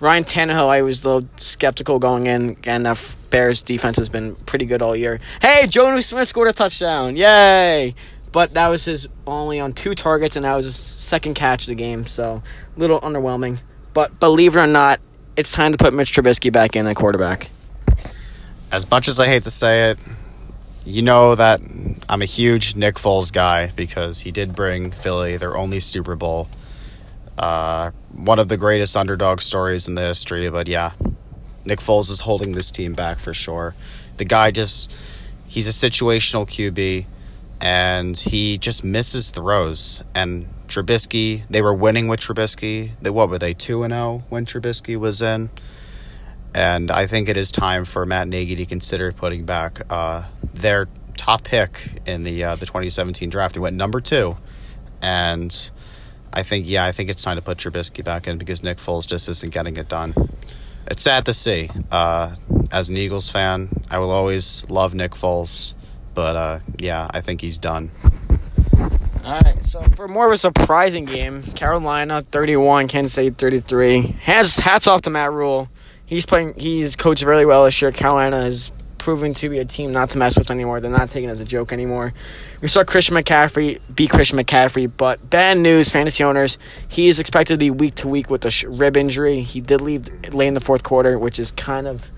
Ryan 0.00 0.24
Tannehill, 0.24 0.68
I 0.68 0.82
was 0.82 1.02
a 1.02 1.08
little 1.08 1.28
skeptical 1.36 1.98
going 1.98 2.26
in, 2.26 2.56
and 2.64 2.84
the 2.84 3.16
Bears 3.30 3.62
defense 3.62 3.96
has 3.96 4.08
been 4.08 4.34
pretty 4.34 4.66
good 4.66 4.82
all 4.82 4.94
year. 4.94 5.18
Hey, 5.40 5.62
Jonnu 5.64 6.02
Smith 6.02 6.28
scored 6.28 6.48
a 6.48 6.52
touchdown! 6.52 7.16
Yay! 7.16 7.94
But 8.32 8.52
that 8.54 8.68
was 8.68 8.84
his 8.84 9.08
only 9.26 9.60
on 9.60 9.72
two 9.72 9.94
targets, 9.94 10.36
and 10.36 10.44
that 10.44 10.54
was 10.54 10.66
his 10.66 10.76
second 10.76 11.34
catch 11.34 11.62
of 11.62 11.68
the 11.68 11.74
game, 11.74 12.04
so 12.04 12.42
a 12.76 12.78
little 12.78 13.00
underwhelming. 13.00 13.58
But 13.94 14.20
believe 14.20 14.56
it 14.56 14.60
or 14.60 14.66
not, 14.66 15.00
it's 15.36 15.52
time 15.52 15.72
to 15.72 15.78
put 15.78 15.94
Mitch 15.94 16.12
Trubisky 16.12 16.52
back 16.52 16.76
in 16.76 16.86
at 16.86 16.96
quarterback. 16.96 17.48
As 18.70 18.90
much 18.90 19.08
as 19.08 19.20
I 19.20 19.26
hate 19.26 19.44
to 19.44 19.50
say 19.50 19.90
it, 19.90 19.98
you 20.84 21.02
know 21.02 21.34
that 21.34 21.60
I'm 22.08 22.20
a 22.20 22.26
huge 22.26 22.76
Nick 22.76 22.96
Foles 22.96 23.32
guy 23.32 23.70
because 23.74 24.20
he 24.20 24.30
did 24.30 24.54
bring 24.54 24.90
Philly 24.90 25.36
their 25.36 25.56
only 25.56 25.80
Super 25.80 26.14
Bowl. 26.14 26.48
Uh, 27.38 27.90
one 28.14 28.38
of 28.38 28.48
the 28.48 28.56
greatest 28.56 28.96
underdog 28.96 29.40
stories 29.40 29.88
in 29.88 29.94
the 29.94 30.02
history, 30.02 30.48
but 30.50 30.68
yeah, 30.68 30.92
Nick 31.64 31.78
Foles 31.78 32.10
is 32.10 32.20
holding 32.20 32.52
this 32.52 32.70
team 32.70 32.92
back 32.92 33.18
for 33.18 33.32
sure. 33.32 33.74
The 34.18 34.24
guy 34.24 34.50
just, 34.50 34.92
he's 35.48 35.66
a 35.66 35.90
situational 35.90 36.46
QB, 36.46 37.06
and 37.60 38.16
he 38.16 38.58
just 38.58 38.84
misses 38.84 39.30
throws. 39.30 40.04
And 40.14 40.46
Trubisky, 40.68 41.46
they 41.48 41.62
were 41.62 41.74
winning 41.74 42.08
with 42.08 42.20
Trubisky. 42.20 42.90
They, 43.00 43.10
what 43.10 43.30
were 43.30 43.38
they, 43.38 43.54
2 43.54 43.88
0 43.88 44.22
when 44.28 44.44
Trubisky 44.44 44.96
was 44.96 45.22
in? 45.22 45.48
And 46.54 46.90
I 46.90 47.06
think 47.06 47.28
it 47.28 47.36
is 47.36 47.50
time 47.50 47.84
for 47.84 48.06
Matt 48.06 48.28
Nagy 48.28 48.54
to 48.56 48.66
consider 48.66 49.12
putting 49.12 49.44
back 49.44 49.80
uh, 49.90 50.24
their 50.54 50.88
top 51.16 51.42
pick 51.44 51.88
in 52.06 52.22
the 52.22 52.44
uh, 52.44 52.54
the 52.56 52.66
2017 52.66 53.28
draft. 53.28 53.54
They 53.54 53.60
went 53.60 53.76
number 53.76 54.00
two, 54.00 54.36
and 55.02 55.70
I 56.32 56.42
think 56.42 56.68
yeah, 56.68 56.84
I 56.84 56.92
think 56.92 57.10
it's 57.10 57.24
time 57.24 57.36
to 57.36 57.42
put 57.42 57.58
Trubisky 57.58 58.04
back 58.04 58.28
in 58.28 58.38
because 58.38 58.62
Nick 58.62 58.78
Foles 58.78 59.08
just 59.08 59.28
isn't 59.28 59.52
getting 59.52 59.76
it 59.76 59.88
done. 59.88 60.14
It's 60.86 61.02
sad 61.02 61.24
to 61.26 61.34
see. 61.34 61.70
Uh, 61.90 62.34
as 62.70 62.90
an 62.90 62.96
Eagles 62.96 63.30
fan, 63.30 63.68
I 63.90 63.98
will 63.98 64.10
always 64.10 64.68
love 64.68 64.94
Nick 64.94 65.12
Foles, 65.12 65.74
but 66.14 66.36
uh, 66.36 66.58
yeah, 66.78 67.08
I 67.10 67.20
think 67.20 67.40
he's 67.40 67.58
done. 67.58 67.90
All 69.24 69.40
right, 69.40 69.62
so 69.62 69.80
for 69.80 70.06
more 70.06 70.26
of 70.26 70.32
a 70.32 70.36
surprising 70.36 71.06
game, 71.06 71.42
Carolina 71.42 72.20
31, 72.20 72.88
Kansas 72.88 73.14
City 73.14 73.30
33. 73.30 74.02
Hats 74.02 74.58
hats 74.58 74.86
off 74.86 75.02
to 75.02 75.10
Matt 75.10 75.32
Rhule. 75.32 75.68
He's 76.14 76.26
playing. 76.26 76.54
He's 76.56 76.94
coached 76.94 77.24
really 77.24 77.44
well 77.44 77.64
this 77.64 77.82
year. 77.82 77.90
Carolina 77.90 78.36
is 78.38 78.70
proven 78.98 79.34
to 79.34 79.48
be 79.48 79.58
a 79.58 79.64
team 79.64 79.90
not 79.90 80.10
to 80.10 80.18
mess 80.18 80.38
with 80.38 80.48
anymore. 80.52 80.78
They're 80.78 80.90
not 80.90 81.10
taken 81.10 81.28
as 81.28 81.40
a 81.40 81.44
joke 81.44 81.72
anymore. 81.72 82.14
We 82.62 82.68
saw 82.68 82.84
Christian 82.84 83.16
McCaffrey 83.16 83.80
beat 83.94 84.10
Christian 84.10 84.38
McCaffrey, 84.38 84.90
but 84.96 85.28
bad 85.28 85.58
news, 85.58 85.90
fantasy 85.90 86.22
owners. 86.22 86.56
He 86.88 87.08
is 87.08 87.18
expected 87.18 87.54
to 87.54 87.58
be 87.58 87.72
week 87.72 87.96
to 87.96 88.08
week 88.08 88.30
with 88.30 88.44
a 88.44 88.68
rib 88.68 88.96
injury. 88.96 89.40
He 89.40 89.60
did 89.60 89.80
leave 89.80 90.06
late 90.32 90.46
in 90.46 90.54
the 90.54 90.60
fourth 90.60 90.84
quarter, 90.84 91.18
which 91.18 91.40
is 91.40 91.50
kind 91.50 91.88
of 91.88 92.08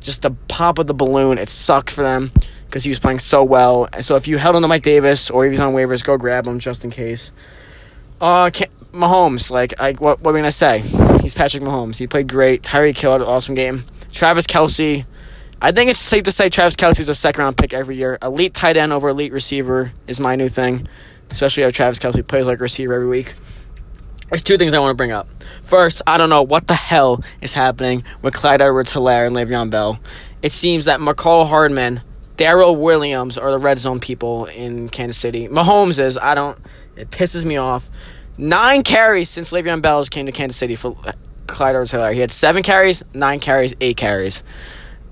just 0.00 0.22
the 0.22 0.30
pop 0.46 0.78
of 0.78 0.86
the 0.86 0.94
balloon. 0.94 1.36
It 1.36 1.48
sucks 1.48 1.96
for 1.96 2.02
them 2.02 2.30
because 2.66 2.84
he 2.84 2.90
was 2.90 3.00
playing 3.00 3.18
so 3.18 3.42
well. 3.42 3.88
So 4.02 4.14
if 4.14 4.28
you 4.28 4.38
held 4.38 4.54
on 4.54 4.62
to 4.62 4.68
Mike 4.68 4.84
Davis 4.84 5.30
or 5.30 5.46
if 5.46 5.50
he's 5.50 5.58
on 5.58 5.74
waivers, 5.74 6.04
go 6.04 6.16
grab 6.16 6.46
him 6.46 6.60
just 6.60 6.84
in 6.84 6.92
case. 6.92 7.32
Uh, 8.20 8.50
Mahomes, 8.92 9.50
like, 9.50 9.80
I, 9.80 9.92
what, 9.92 10.20
what 10.20 10.30
are 10.30 10.34
we 10.34 10.40
gonna 10.40 10.50
say? 10.50 10.80
He's 11.22 11.34
Patrick 11.34 11.62
Mahomes. 11.62 11.96
He 11.96 12.06
played 12.06 12.28
great. 12.28 12.62
Tyreek 12.62 12.98
Hill 12.98 13.12
had 13.12 13.20
an 13.20 13.26
awesome 13.26 13.54
game. 13.54 13.84
Travis 14.12 14.46
Kelce. 14.46 15.04
I 15.62 15.72
think 15.72 15.90
it's 15.90 15.98
safe 15.98 16.24
to 16.24 16.32
say 16.32 16.48
Travis 16.48 16.76
Kelce's 16.76 17.08
a 17.08 17.14
second 17.14 17.42
round 17.42 17.56
pick 17.56 17.72
every 17.72 17.96
year. 17.96 18.18
Elite 18.22 18.54
tight 18.54 18.76
end 18.76 18.92
over 18.92 19.10
elite 19.10 19.32
receiver 19.32 19.92
is 20.06 20.18
my 20.18 20.34
new 20.36 20.48
thing. 20.48 20.88
Especially 21.30 21.62
how 21.62 21.70
Travis 21.70 21.98
Kelce 21.98 22.26
plays 22.26 22.46
like 22.46 22.60
receiver 22.60 22.94
every 22.94 23.06
week. 23.06 23.34
There's 24.30 24.42
two 24.42 24.56
things 24.56 24.74
I 24.74 24.78
want 24.78 24.92
to 24.92 24.96
bring 24.96 25.12
up. 25.12 25.28
First, 25.62 26.02
I 26.06 26.16
don't 26.16 26.30
know 26.30 26.42
what 26.42 26.66
the 26.66 26.74
hell 26.74 27.22
is 27.40 27.52
happening 27.52 28.04
with 28.22 28.34
Clyde 28.34 28.60
Edwards 28.60 28.92
Helaire 28.92 29.26
and 29.26 29.36
Le'Veon 29.36 29.70
Bell. 29.70 30.00
It 30.42 30.52
seems 30.52 30.86
that 30.86 31.00
Mecole 31.00 31.48
Hardman, 31.48 32.00
Darrel 32.36 32.76
Williams 32.76 33.36
are 33.36 33.50
the 33.50 33.58
red 33.58 33.78
zone 33.78 34.00
people 34.00 34.46
in 34.46 34.88
Kansas 34.88 35.18
City. 35.18 35.48
Mahomes 35.48 35.98
is, 35.98 36.16
I 36.16 36.34
don't, 36.34 36.58
it 36.96 37.10
pisses 37.10 37.44
me 37.44 37.56
off. 37.56 37.88
Nine 38.40 38.82
carries 38.82 39.28
since 39.28 39.52
Le'Veon 39.52 39.82
Bell 39.82 40.02
came 40.04 40.24
to 40.24 40.32
Kansas 40.32 40.56
City 40.56 40.74
for 40.74 40.96
Clyde 41.46 41.74
Edwards 41.74 41.92
Helaire. 41.92 42.14
He 42.14 42.20
had 42.20 42.30
seven 42.30 42.62
carries, 42.62 43.04
nine 43.12 43.38
carries, 43.38 43.74
eight 43.82 43.98
carries. 43.98 44.42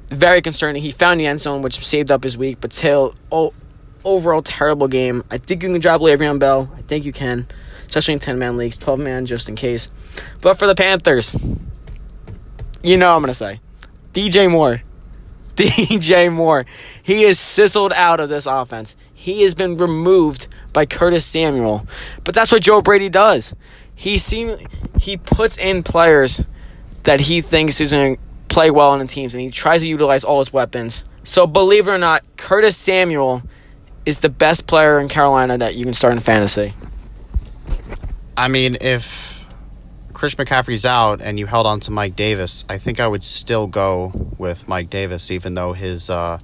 Very 0.09 0.41
concerning. 0.41 0.81
He 0.81 0.93
found 0.93 1.21
the 1.21 1.27
end 1.27 1.39
zone, 1.39 1.61
which 1.61 1.77
saved 1.87 2.11
up 2.11 2.25
his 2.25 2.39
week, 2.39 2.57
but 2.63 2.73
still, 2.73 3.15
oh, 3.31 3.53
overall 4.03 4.41
terrible 4.41 4.89
game. 4.89 5.25
I 5.31 5.37
think 5.37 5.63
you 5.63 5.69
can 5.69 5.79
drop 5.79 6.01
Le'Veon 6.01 6.39
Bell. 6.39 6.73
I 6.75 6.81
think 6.81 7.05
you 7.05 7.13
can, 7.13 7.47
especially 7.87 8.15
in 8.15 8.21
10 8.21 8.39
man 8.39 8.57
leagues, 8.57 8.79
12 8.79 8.99
man 8.99 9.27
just 9.27 9.51
in 9.51 9.57
case. 9.57 9.91
But 10.41 10.59
for 10.59 10.67
the 10.67 10.75
Panthers, 10.75 11.37
you 12.83 12.97
know 12.97 13.15
I'm 13.15 13.21
going 13.21 13.29
to 13.29 13.35
say 13.35 13.61
DJ 14.15 14.51
Moore. 14.51 14.81
DJ 15.67 16.33
Moore. 16.33 16.67
He 17.03 17.25
is 17.25 17.39
sizzled 17.39 17.93
out 17.95 18.21
of 18.21 18.29
this 18.29 18.47
offense. 18.47 18.95
He 19.13 19.43
has 19.43 19.55
been 19.57 19.77
removed 19.77 20.47
by 20.73 20.87
Curtis 20.87 21.27
Samuel. 21.27 21.85
But 22.23 22.35
that's 22.35 22.53
what 22.53 22.63
Joe 22.63 22.81
Brady 22.81 23.09
does. 23.09 23.57
He 23.97 24.19
seem 24.19 24.57
he 25.01 25.17
puts 25.17 25.59
in 25.59 25.83
players 25.83 26.45
that 27.03 27.21
he 27.21 27.41
thinks 27.41 27.81
is 27.81 27.91
going 27.91 28.15
to 28.15 28.23
play 28.49 28.71
well 28.71 28.91
on 28.91 29.01
the 29.01 29.07
teams 29.07 29.35
and 29.35 29.41
he 29.41 29.51
tries 29.51 29.81
to 29.81 29.89
utilize 29.89 30.23
all 30.23 30.39
his 30.39 30.53
weapons. 30.53 31.05
So 31.25 31.47
believe 31.47 31.89
it 31.89 31.91
or 31.91 31.99
not, 31.99 32.23
Curtis 32.37 32.77
Samuel 32.77 33.43
is 34.07 34.21
the 34.21 34.29
best 34.29 34.67
player 34.69 35.01
in 35.01 35.09
Carolina 35.09 35.59
that 35.59 35.75
you 35.75 35.85
can 35.85 35.93
start 35.93 36.15
in 36.15 36.21
fantasy. 36.21 36.73
I 38.37 38.47
mean, 38.47 38.77
if 38.81 39.38
Chris 40.19 40.35
McCaffrey's 40.35 40.85
out 40.85 41.23
and 41.23 41.39
you 41.39 41.47
held 41.47 41.65
on 41.65 41.79
to 41.79 41.93
Mike 41.93 42.17
Davis, 42.17 42.65
I 42.69 42.79
think 42.79 42.99
I 42.99 43.07
would 43.07 43.23
still 43.23 43.69
go 43.69 44.11
with 44.37 44.67
Mike 44.67 44.91
Davis, 44.91 45.31
even 45.31 45.55
though 45.55 45.75
his 45.75 46.11
uh, 46.11 46.41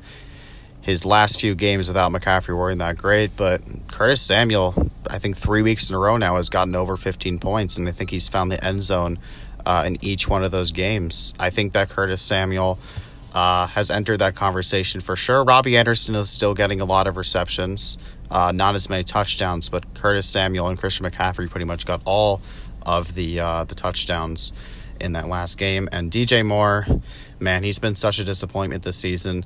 his 0.82 1.04
last 1.04 1.40
few 1.40 1.56
games 1.56 1.88
without 1.88 2.12
McCaffrey 2.12 2.56
weren't 2.56 2.78
that 2.78 2.96
great. 2.96 3.36
But 3.36 3.62
Curtis 3.90 4.20
Samuel, 4.20 4.76
I 5.10 5.18
think 5.18 5.36
three 5.36 5.62
weeks 5.62 5.90
in 5.90 5.96
a 5.96 5.98
row 5.98 6.16
now, 6.16 6.36
has 6.36 6.50
gotten 6.50 6.76
over 6.76 6.96
15 6.96 7.40
points, 7.40 7.76
and 7.76 7.88
I 7.88 7.90
think 7.90 8.10
he's 8.10 8.28
found 8.28 8.52
the 8.52 8.64
end 8.64 8.80
zone 8.80 9.18
uh, 9.66 9.82
in 9.84 9.96
each 10.04 10.28
one 10.28 10.44
of 10.44 10.52
those 10.52 10.70
games. 10.70 11.34
I 11.40 11.50
think 11.50 11.72
that 11.72 11.88
Curtis 11.88 12.22
Samuel. 12.22 12.78
Uh, 13.36 13.66
has 13.66 13.90
entered 13.90 14.18
that 14.18 14.36
conversation 14.36 15.00
for 15.00 15.16
sure. 15.16 15.42
Robbie 15.42 15.76
Anderson 15.76 16.14
is 16.14 16.30
still 16.30 16.54
getting 16.54 16.80
a 16.80 16.84
lot 16.84 17.08
of 17.08 17.16
receptions, 17.16 17.98
uh, 18.30 18.52
not 18.54 18.76
as 18.76 18.88
many 18.88 19.02
touchdowns, 19.02 19.68
but 19.68 19.92
Curtis 19.94 20.28
Samuel 20.28 20.68
and 20.68 20.78
Christian 20.78 21.04
McCaffrey 21.04 21.50
pretty 21.50 21.64
much 21.64 21.84
got 21.84 22.00
all 22.04 22.40
of 22.86 23.14
the 23.14 23.40
uh, 23.40 23.64
the 23.64 23.74
touchdowns 23.74 24.52
in 25.00 25.12
that 25.12 25.28
last 25.28 25.58
game. 25.58 25.88
And 25.92 26.10
DJ 26.10 26.44
Moore, 26.44 26.86
man, 27.40 27.62
he's 27.62 27.78
been 27.78 27.94
such 27.94 28.18
a 28.18 28.24
disappointment 28.24 28.82
this 28.82 28.96
season. 28.96 29.44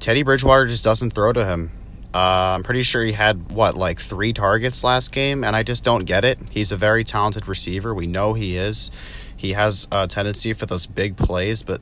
Teddy 0.00 0.22
Bridgewater 0.22 0.66
just 0.66 0.84
doesn't 0.84 1.10
throw 1.10 1.32
to 1.32 1.44
him. 1.44 1.70
Uh, 2.12 2.54
I'm 2.54 2.62
pretty 2.62 2.82
sure 2.82 3.02
he 3.04 3.12
had 3.12 3.50
what 3.50 3.74
like 3.76 3.98
three 3.98 4.32
targets 4.32 4.84
last 4.84 5.12
game, 5.12 5.42
and 5.42 5.56
I 5.56 5.64
just 5.64 5.82
don't 5.82 6.04
get 6.04 6.24
it. 6.24 6.38
He's 6.50 6.70
a 6.70 6.76
very 6.76 7.02
talented 7.02 7.48
receiver. 7.48 7.92
We 7.92 8.06
know 8.06 8.34
he 8.34 8.56
is. 8.56 8.92
He 9.36 9.52
has 9.52 9.88
a 9.90 10.06
tendency 10.06 10.52
for 10.52 10.66
those 10.66 10.86
big 10.86 11.16
plays, 11.16 11.64
but 11.64 11.80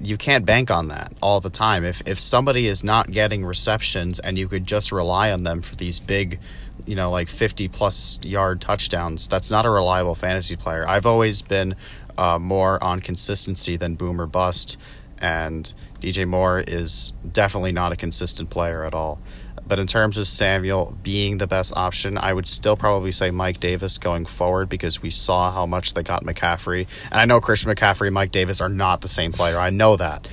you 0.00 0.16
can't 0.16 0.46
bank 0.46 0.70
on 0.70 0.88
that 0.88 1.12
all 1.20 1.40
the 1.40 1.50
time. 1.50 1.84
If 1.84 2.06
if 2.06 2.18
somebody 2.20 2.68
is 2.68 2.84
not 2.84 3.10
getting 3.10 3.44
receptions 3.44 4.20
and 4.20 4.38
you 4.38 4.46
could 4.46 4.66
just 4.66 4.92
rely 4.92 5.32
on 5.32 5.42
them 5.42 5.62
for 5.62 5.74
these 5.74 5.98
big, 5.98 6.38
you 6.86 6.96
know, 6.96 7.10
like 7.10 7.28
50 7.28 7.68
plus 7.68 8.24
yard 8.24 8.60
touchdowns, 8.60 9.28
that's 9.28 9.50
not 9.50 9.66
a 9.66 9.70
reliable 9.70 10.14
fantasy 10.14 10.56
player. 10.56 10.84
I've 10.88 11.06
always 11.06 11.42
been 11.42 11.76
uh, 12.16 12.38
more 12.38 12.82
on 12.82 13.00
consistency 13.00 13.76
than 13.76 13.94
boom 13.94 14.20
or 14.20 14.26
bust, 14.26 14.80
and 15.18 15.72
DJ 16.00 16.26
Moore 16.26 16.62
is 16.66 17.12
definitely 17.30 17.72
not 17.72 17.92
a 17.92 17.96
consistent 17.96 18.50
player 18.50 18.84
at 18.84 18.94
all. 18.94 19.20
But 19.68 19.80
in 19.80 19.86
terms 19.88 20.16
of 20.16 20.28
Samuel 20.28 20.96
being 21.02 21.38
the 21.38 21.48
best 21.48 21.76
option, 21.76 22.18
I 22.18 22.32
would 22.32 22.46
still 22.46 22.76
probably 22.76 23.10
say 23.10 23.32
Mike 23.32 23.58
Davis 23.58 23.98
going 23.98 24.24
forward 24.24 24.68
because 24.68 25.02
we 25.02 25.10
saw 25.10 25.50
how 25.50 25.66
much 25.66 25.94
they 25.94 26.04
got 26.04 26.22
McCaffrey. 26.22 26.86
And 27.10 27.20
I 27.20 27.24
know 27.24 27.40
Christian 27.40 27.72
McCaffrey 27.72 28.06
and 28.06 28.14
Mike 28.14 28.30
Davis 28.30 28.60
are 28.60 28.68
not 28.68 29.00
the 29.00 29.08
same 29.08 29.32
player. 29.32 29.58
I 29.58 29.70
know 29.70 29.96
that. 29.96 30.28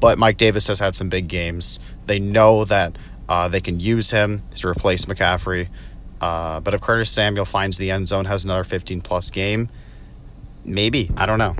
But 0.00 0.18
Mike 0.18 0.38
Davis 0.38 0.68
has 0.68 0.78
had 0.78 0.96
some 0.96 1.10
big 1.10 1.28
games. 1.28 1.80
They 2.06 2.18
know 2.18 2.64
that 2.64 2.96
uh, 3.30 3.48
they 3.48 3.60
can 3.60 3.78
use 3.78 4.10
him 4.10 4.42
to 4.56 4.68
replace 4.68 5.06
McCaffrey. 5.06 5.68
Uh, 6.20 6.58
but 6.60 6.74
if 6.74 6.80
Curtis 6.80 7.10
Samuel 7.10 7.44
finds 7.46 7.78
the 7.78 7.90
end 7.92 8.08
zone, 8.08 8.24
has 8.24 8.44
another 8.44 8.64
15 8.64 9.00
plus 9.00 9.30
game, 9.30 9.68
maybe. 10.64 11.08
I 11.16 11.26
don't 11.26 11.38
know. 11.38 11.54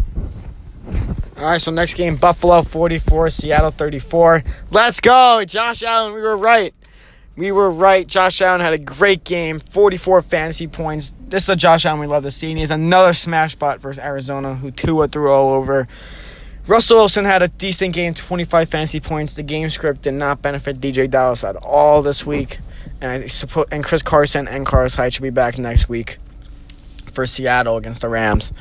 All 1.39 1.45
right, 1.45 1.61
so 1.61 1.71
next 1.71 1.95
game 1.95 2.17
Buffalo 2.17 2.63
44, 2.63 3.31
Seattle 3.31 3.71
34. 3.71 4.43
Let's 4.73 5.01
go. 5.01 5.43
Josh 5.47 5.83
Allen, 5.83 6.13
we 6.13 6.21
were 6.21 6.37
right. 6.37 6.75
We 7.37 7.53
were 7.53 7.71
right. 7.71 8.07
Josh 8.07 8.43
Allen 8.43 8.61
had 8.61 8.75
a 8.75 8.79
great 8.79 9.25
game, 9.25 9.61
44 9.61 10.23
fantasy 10.23 10.67
points. 10.67 11.15
This 11.29 11.45
is 11.45 11.49
a 11.51 11.57
Josh 11.57 11.87
Allen 11.87 12.01
we 12.01 12.09
love 12.09 12.25
to 12.25 12.31
see. 12.33 12.51
And 12.51 12.59
he 12.59 12.63
has 12.63 12.73
another 12.73 13.15
smash 13.15 13.53
spot 13.53 13.79
versus 13.81 14.03
Arizona, 14.03 14.57
who 14.57 14.73
Tua 14.73 15.07
threw 15.07 15.31
all 15.31 15.51
over. 15.55 15.87
Russell 16.67 16.99
Wilson 16.99 17.25
had 17.25 17.43
a 17.43 17.49
decent 17.49 17.95
game, 17.95 18.15
25 18.15 18.69
fantasy 18.69 19.01
points. 19.01 19.35
The 19.35 19.43
game 19.43 19.71
script 19.71 20.03
did 20.03 20.15
not 20.15 20.43
benefit 20.43 20.81
DeeJay 20.81 21.11
Dallas 21.11 21.43
at 21.43 21.57
all 21.57 22.03
this 22.03 22.27
week. 22.27 22.59
And 23.01 23.25
I 23.25 23.27
suppose 23.27 23.67
and 23.73 23.83
Chris 23.83 24.03
Carson 24.03 24.47
and 24.47 24.67
Carlos 24.67 24.95
Hyde 24.95 25.15
should 25.15 25.23
be 25.23 25.31
back 25.31 25.59
next 25.59 25.89
week 25.89 26.19
for 27.13 27.27
Seattle 27.27 27.77
against 27.77 28.03
the 28.03 28.09
Rams. 28.09 28.53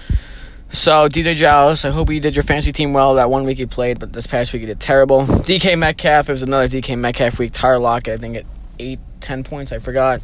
So 0.71 1.09
DeeJay 1.09 1.39
Dallas, 1.39 1.83
I 1.83 1.89
hope 1.89 2.09
you 2.09 2.19
did 2.19 2.35
your 2.35 2.43
fantasy 2.43 2.71
team 2.71 2.93
well 2.93 3.15
that 3.15 3.29
one 3.29 3.43
week 3.43 3.59
you 3.59 3.67
played, 3.67 3.99
but 3.99 4.13
this 4.13 4.27
past 4.27 4.53
week 4.53 4.61
you 4.61 4.67
did 4.67 4.79
terrible. 4.79 5.25
DK 5.25 5.77
Metcalf, 5.77 6.29
it 6.29 6.31
was 6.31 6.43
another 6.43 6.67
DK 6.67 6.97
Metcalf 6.97 7.39
week. 7.39 7.51
Tyler 7.51 7.79
Lockett, 7.79 8.13
I 8.13 8.17
think 8.17 8.37
at 8.37 8.45
eight, 8.79 8.99
ten 9.19 9.43
points, 9.43 9.71
I 9.71 9.79
forgot. 9.79 10.21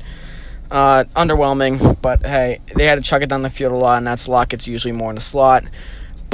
Uh, 0.71 1.03
underwhelming, 1.15 1.99
but 2.01 2.25
hey, 2.25 2.59
they 2.75 2.85
had 2.85 2.95
to 2.95 3.01
chuck 3.01 3.21
it 3.21 3.29
down 3.29 3.41
the 3.41 3.49
field 3.49 3.71
a 3.71 3.75
lot, 3.75 3.97
and 3.97 4.07
that's 4.07 4.27
Lockett's 4.27 4.67
usually 4.67 4.91
more 4.91 5.09
in 5.09 5.15
the 5.15 5.21
slot. 5.21 5.63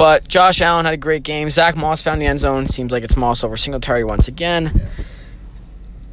But 0.02 0.26
Josh 0.26 0.60
Allen 0.60 0.84
had 0.84 0.94
a 0.94 0.96
great 0.96 1.22
game. 1.22 1.48
Zach 1.48 1.76
Moss 1.76 2.02
found 2.02 2.20
the 2.20 2.26
end 2.26 2.40
zone. 2.40 2.66
Seems 2.66 2.90
like 2.90 3.04
it's 3.04 3.16
Moss 3.16 3.44
over 3.44 3.56
Singletary 3.56 4.02
once 4.02 4.26
again. 4.26 4.66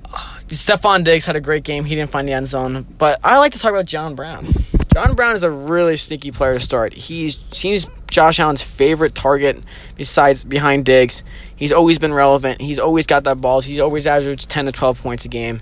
Uh, 0.05 0.09
Stefon 0.45 1.03
Diggs 1.03 1.25
had 1.25 1.35
a 1.35 1.41
great 1.41 1.63
game. 1.63 1.85
He 1.85 1.95
didn't 1.95 2.11
find 2.11 2.27
the 2.27 2.33
end 2.33 2.45
zone. 2.45 2.85
But 2.99 3.19
I 3.23 3.39
like 3.39 3.51
to 3.53 3.59
talk 3.59 3.71
about 3.71 3.85
John 3.85 4.13
Brown. 4.13 4.45
John 4.93 5.15
Brown 5.15 5.33
is 5.33 5.41
a 5.41 5.49
really 5.49 5.97
sneaky 5.97 6.29
player 6.29 6.53
to 6.53 6.59
start. 6.59 6.93
He 6.93 7.29
seems 7.29 7.89
Josh 8.11 8.39
Allen's 8.39 8.61
favorite 8.61 9.15
target 9.15 9.57
besides 9.95 10.43
behind 10.43 10.85
Diggs. 10.85 11.23
He's 11.55 11.71
always 11.71 11.97
been 11.97 12.13
relevant. 12.13 12.61
He's 12.61 12.77
always 12.77 13.07
got 13.07 13.23
that 13.23 13.41
ball. 13.41 13.61
He's 13.61 13.79
always 13.79 14.05
averaged 14.05 14.51
10 14.51 14.65
to 14.65 14.71
12 14.71 15.01
points 15.01 15.25
a 15.25 15.29
game. 15.29 15.61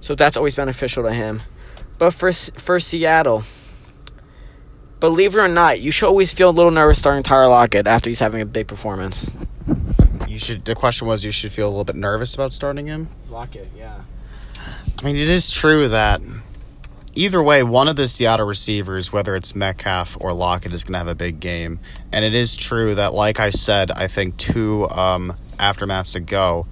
So 0.00 0.16
that's 0.16 0.36
always 0.36 0.56
beneficial 0.56 1.04
to 1.04 1.12
him. 1.12 1.42
But 1.98 2.12
for 2.12 2.32
for 2.32 2.80
Seattle, 2.80 3.44
believe 5.00 5.34
it 5.34 5.38
or 5.38 5.48
not, 5.48 5.80
you 5.80 5.90
should 5.90 6.08
always 6.08 6.32
feel 6.34 6.50
a 6.50 6.52
little 6.52 6.70
nervous 6.70 6.98
starting 6.98 7.22
Tyler 7.22 7.48
Lockett 7.48 7.86
after 7.86 8.10
he's 8.10 8.18
having 8.18 8.40
a 8.40 8.46
big 8.46 8.66
performance. 8.68 9.30
You 10.28 10.38
should. 10.38 10.64
The 10.64 10.74
question 10.74 11.08
was, 11.08 11.24
you 11.24 11.32
should 11.32 11.52
feel 11.52 11.66
a 11.66 11.70
little 11.70 11.84
bit 11.84 11.96
nervous 11.96 12.34
about 12.34 12.52
starting 12.52 12.86
him. 12.86 13.08
Lockett, 13.30 13.68
yeah. 13.76 14.00
I 14.98 15.04
mean, 15.04 15.16
it 15.16 15.28
is 15.28 15.52
true 15.52 15.88
that 15.88 16.20
either 17.14 17.42
way, 17.42 17.62
one 17.62 17.88
of 17.88 17.96
the 17.96 18.08
Seattle 18.08 18.46
receivers, 18.46 19.12
whether 19.12 19.36
it's 19.36 19.54
Metcalf 19.54 20.16
or 20.20 20.32
Lockett, 20.32 20.72
is 20.72 20.84
going 20.84 20.92
to 20.92 20.98
have 20.98 21.08
a 21.08 21.14
big 21.14 21.40
game. 21.40 21.80
And 22.12 22.24
it 22.24 22.34
is 22.34 22.56
true 22.56 22.94
that, 22.94 23.12
like 23.14 23.40
I 23.40 23.50
said, 23.50 23.90
I 23.90 24.06
think 24.06 24.36
two 24.36 24.88
um, 24.90 25.34
aftermaths 25.58 26.16
ago, 26.16 26.66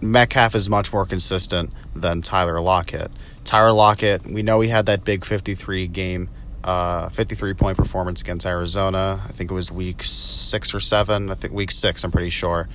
Metcalf 0.00 0.54
is 0.54 0.70
much 0.70 0.92
more 0.92 1.04
consistent 1.04 1.70
than 1.94 2.22
Tyler 2.22 2.60
Lockett. 2.60 3.10
Tyler 3.44 3.72
Lockett, 3.72 4.24
we 4.26 4.42
know 4.42 4.60
he 4.60 4.68
had 4.68 4.86
that 4.86 5.04
big 5.04 5.24
53 5.24 5.88
game, 5.88 6.28
uh, 6.64 7.08
53 7.10 7.54
point 7.54 7.76
performance 7.76 8.22
against 8.22 8.46
Arizona. 8.46 9.20
I 9.24 9.32
think 9.32 9.50
it 9.50 9.54
was 9.54 9.70
week 9.70 10.02
six 10.02 10.74
or 10.74 10.80
seven. 10.80 11.30
I 11.30 11.34
think 11.34 11.52
week 11.52 11.70
six, 11.70 12.04
I'm 12.04 12.10
pretty 12.10 12.30
sure. 12.30 12.68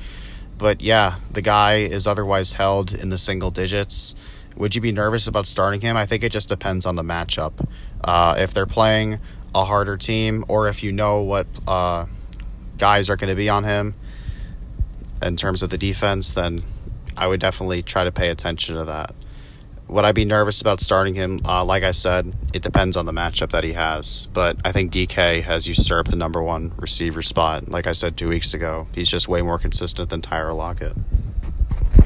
But 0.57 0.81
yeah, 0.81 1.15
the 1.31 1.41
guy 1.41 1.77
is 1.77 2.07
otherwise 2.07 2.53
held 2.53 2.93
in 2.93 3.09
the 3.09 3.17
single 3.17 3.51
digits. 3.51 4.15
Would 4.55 4.75
you 4.75 4.81
be 4.81 4.91
nervous 4.91 5.27
about 5.27 5.45
starting 5.47 5.81
him? 5.81 5.97
I 5.97 6.05
think 6.05 6.23
it 6.23 6.31
just 6.31 6.49
depends 6.49 6.85
on 6.85 6.95
the 6.95 7.01
matchup. 7.01 7.53
Uh, 8.03 8.35
if 8.37 8.53
they're 8.53 8.67
playing 8.67 9.19
a 9.55 9.65
harder 9.65 9.97
team, 9.97 10.45
or 10.47 10.67
if 10.67 10.83
you 10.83 10.91
know 10.91 11.21
what 11.21 11.47
uh, 11.67 12.05
guys 12.77 13.09
are 13.09 13.15
going 13.15 13.29
to 13.29 13.35
be 13.35 13.49
on 13.49 13.63
him 13.63 13.95
in 15.21 15.35
terms 15.35 15.63
of 15.63 15.69
the 15.69 15.77
defense, 15.77 16.33
then 16.33 16.61
I 17.17 17.27
would 17.27 17.39
definitely 17.39 17.81
try 17.81 18.03
to 18.03 18.11
pay 18.11 18.29
attention 18.29 18.75
to 18.75 18.85
that. 18.85 19.11
Would 19.87 20.05
I 20.05 20.11
be 20.11 20.25
nervous 20.25 20.61
about 20.61 20.79
starting 20.79 21.13
him? 21.13 21.39
Uh, 21.45 21.63
like 21.63 21.83
I 21.83 21.91
said, 21.91 22.33
it 22.53 22.63
depends 22.63 22.97
on 22.97 23.05
the 23.05 23.11
matchup 23.11 23.51
that 23.51 23.63
he 23.63 23.73
has. 23.73 24.27
But 24.33 24.57
I 24.65 24.71
think 24.71 24.91
DK 24.91 25.43
has 25.43 25.67
usurped 25.67 26.09
the 26.09 26.15
number 26.15 26.41
one 26.41 26.71
receiver 26.77 27.21
spot. 27.21 27.67
Like 27.67 27.85
I 27.85 27.91
said 27.91 28.17
two 28.17 28.29
weeks 28.29 28.53
ago, 28.53 28.87
he's 28.95 29.09
just 29.09 29.27
way 29.27 29.41
more 29.41 29.59
consistent 29.59 30.09
than 30.09 30.21
Tyler 30.21 30.53
Lockett. 30.53 30.93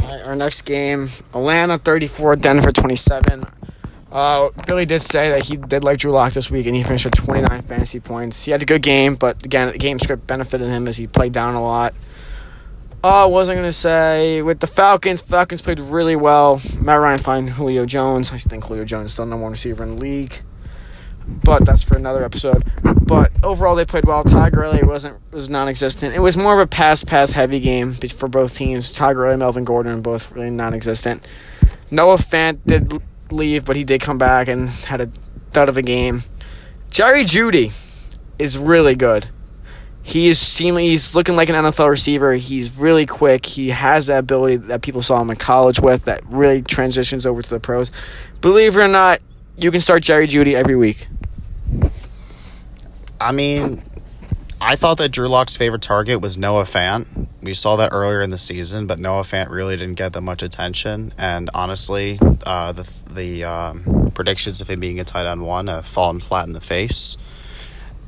Right, 0.04 0.22
our 0.26 0.36
next 0.36 0.64
game, 0.64 1.08
Atlanta 1.34 1.78
34, 1.78 2.36
Denver 2.38 2.72
27. 2.72 3.44
Uh, 4.12 4.50
Billy 4.68 4.86
did 4.86 5.02
say 5.02 5.30
that 5.30 5.44
he 5.44 5.58
did 5.58 5.84
like 5.84 5.98
Drew 5.98 6.12
Lock 6.12 6.34
this 6.34 6.50
week, 6.50 6.66
and 6.66 6.76
he 6.76 6.84
finished 6.84 7.06
with 7.06 7.16
29 7.16 7.62
fantasy 7.62 8.00
points. 8.00 8.44
He 8.44 8.52
had 8.52 8.62
a 8.62 8.66
good 8.66 8.82
game, 8.82 9.16
but 9.16 9.44
again, 9.46 9.72
the 9.72 9.78
game 9.78 10.00
script 10.00 10.26
benefited 10.28 10.68
him 10.68 10.88
as 10.88 10.98
he 10.98 11.08
played 11.08 11.34
down 11.34 11.56
a 11.56 11.62
lot. 11.62 11.94
Uh, 13.10 13.22
what 13.22 13.40
was 13.40 13.48
I 13.48 13.54
going 13.54 13.64
to 13.64 13.72
say? 13.72 14.42
With 14.42 14.60
the 14.60 14.68
Falcons, 14.68 15.22
Falcons 15.22 15.62
played 15.62 15.80
really 15.80 16.18
well. 16.18 16.60
Matt 16.82 17.00
Ryan 17.00 17.20
find 17.20 17.50
Julio 17.50 17.86
Jones. 17.86 18.34
I 18.34 18.38
think 18.38 18.66
Julio 18.66 18.84
Jones 18.84 19.06
is 19.06 19.14
still 19.14 19.26
number 19.26 19.44
one 19.44 19.52
receiver 19.52 19.82
in 19.84 19.96
the 19.96 20.02
league. 20.02 20.42
But 21.46 21.66
that's 21.66 21.86
for 21.86 21.98
another 21.98 22.26
episode. 22.26 22.66
But 23.06 23.32
overall, 23.46 23.78
they 23.78 23.86
played 23.86 24.04
well. 24.04 24.26
Todd 24.26 24.52
Gurley 24.52 24.84
wasn't 24.84 25.22
was 25.32 25.50
non-existent. 25.50 26.16
It 26.16 26.20
was 26.20 26.36
more 26.36 26.54
of 26.54 26.60
a 26.60 26.68
pass 26.68 27.06
pass 27.06 27.32
heavy 27.32 27.62
game 27.62 27.94
for 27.94 28.28
both 28.28 28.54
teams. 28.54 28.92
Todd 28.92 29.16
Gurley, 29.16 29.38
Melvin 29.38 29.64
Gordon, 29.64 30.02
both 30.02 30.30
really 30.34 30.50
non-existent. 30.50 31.26
Noah 31.90 32.18
Fant 32.18 32.60
did 32.66 32.92
leave, 33.32 33.64
but 33.64 33.78
he 33.78 33.86
did 33.86 34.02
come 34.02 34.18
back 34.18 34.50
and 34.50 34.68
had 34.68 35.00
a 35.00 35.06
thud 35.52 35.70
of 35.70 35.78
a 35.78 35.82
game. 35.82 36.24
Jerry 36.92 37.24
Jeudy 37.24 37.72
is 38.38 38.58
really 38.58 38.96
good. 38.96 39.30
He 40.08 40.30
is 40.30 40.40
seeming 40.40 40.86
he's 40.86 41.16
looking 41.16 41.36
like 41.36 41.50
an 41.50 41.56
NFL 41.56 41.90
receiver. 41.90 42.32
He's 42.36 42.78
really 42.78 43.06
quick. 43.06 43.46
He 43.46 43.72
has 43.72 44.08
that 44.08 44.20
ability 44.20 44.56
that 44.56 44.82
people 44.82 45.02
saw 45.02 45.20
him 45.20 45.30
in 45.30 45.36
college 45.36 45.82
with 45.82 46.06
that 46.06 46.26
really 46.28 46.62
transitions 46.62 47.26
over 47.26 47.42
to 47.42 47.50
the 47.50 47.60
pros. 47.60 47.92
Believe 48.40 48.78
it 48.78 48.80
or 48.80 48.88
not, 48.88 49.20
you 49.58 49.70
can 49.70 49.82
start 49.82 50.04
Jerry 50.04 50.26
Jeudy 50.26 50.54
every 50.54 50.78
week. 50.78 51.10
I 53.20 53.34
mean, 53.34 53.82
I 54.62 54.78
thought 54.78 54.98
that 55.00 55.10
Drew 55.10 55.28
Lock's 55.28 55.58
favorite 55.58 55.82
target 55.82 56.22
was 56.22 56.38
Noah 56.38 56.64
Fant. 56.64 57.28
We 57.44 57.54
saw 57.54 57.76
that 57.76 57.90
earlier 57.92 58.22
in 58.22 58.30
the 58.30 58.38
season, 58.38 58.88
but 58.88 59.00
Noah 59.00 59.24
Fant 59.24 59.50
really 59.50 59.76
didn't 59.76 59.96
get 59.96 60.14
that 60.14 60.22
much 60.22 60.42
attention. 60.42 61.12
And 61.18 61.50
honestly, 61.54 62.18
uh, 62.46 62.72
the 62.72 62.90
the 63.12 63.44
um, 63.44 64.12
predictions 64.16 64.62
of 64.62 64.70
him 64.70 64.80
being 64.80 65.02
a 65.02 65.04
tight 65.04 65.26
end 65.30 65.46
one 65.46 65.68
have 65.68 65.86
fallen 65.86 66.22
flat 66.22 66.48
in 66.48 66.54
the 66.54 66.62
face. 66.62 67.18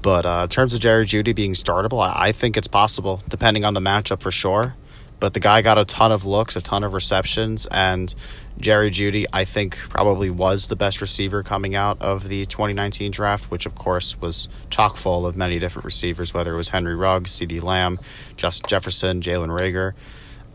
But 0.01 0.25
uh, 0.25 0.41
in 0.43 0.49
terms 0.49 0.73
of 0.73 0.79
Jerry 0.79 1.05
Jeudy 1.05 1.35
being 1.35 1.53
startable, 1.53 2.01
I, 2.01 2.29
I 2.29 2.31
think 2.31 2.57
it's 2.57 2.67
possible, 2.67 3.21
depending 3.27 3.65
on 3.65 3.73
the 3.73 3.81
matchup 3.81 4.21
for 4.21 4.31
sure. 4.31 4.75
But 5.19 5.33
the 5.33 5.41
guy 5.41 5.61
got 5.61 5.77
a 5.77 5.83
ton 5.83 6.13
of 6.13 6.23
looks, 6.23 6.55
a 6.55 6.61
ton 6.61 6.85
of 6.85 6.93
receptions, 6.93 7.67
and 7.67 8.13
Jerry 8.57 8.89
Jeudy, 8.89 9.25
I 9.33 9.43
think, 9.43 9.77
probably 9.77 10.29
was 10.29 10.67
the 10.67 10.77
best 10.77 11.01
receiver 11.01 11.43
coming 11.43 11.75
out 11.75 12.01
of 12.01 12.27
the 12.27 12.45
2019 12.45 13.11
draft, 13.11 13.51
which 13.51 13.65
of 13.65 13.75
course 13.75 14.19
was 14.21 14.47
chock 14.69 14.95
full 14.95 15.27
of 15.27 15.35
many 15.35 15.59
different 15.59 15.85
receivers, 15.85 16.33
whether 16.33 16.53
it 16.53 16.57
was 16.57 16.69
Henry 16.69 16.95
Ruggs, 16.95 17.31
CeeDee 17.31 17.61
Lamb, 17.61 17.99
Justin 18.37 18.69
Jefferson, 18.69 19.21
Jalen 19.21 19.57
Reagor, 19.57 19.93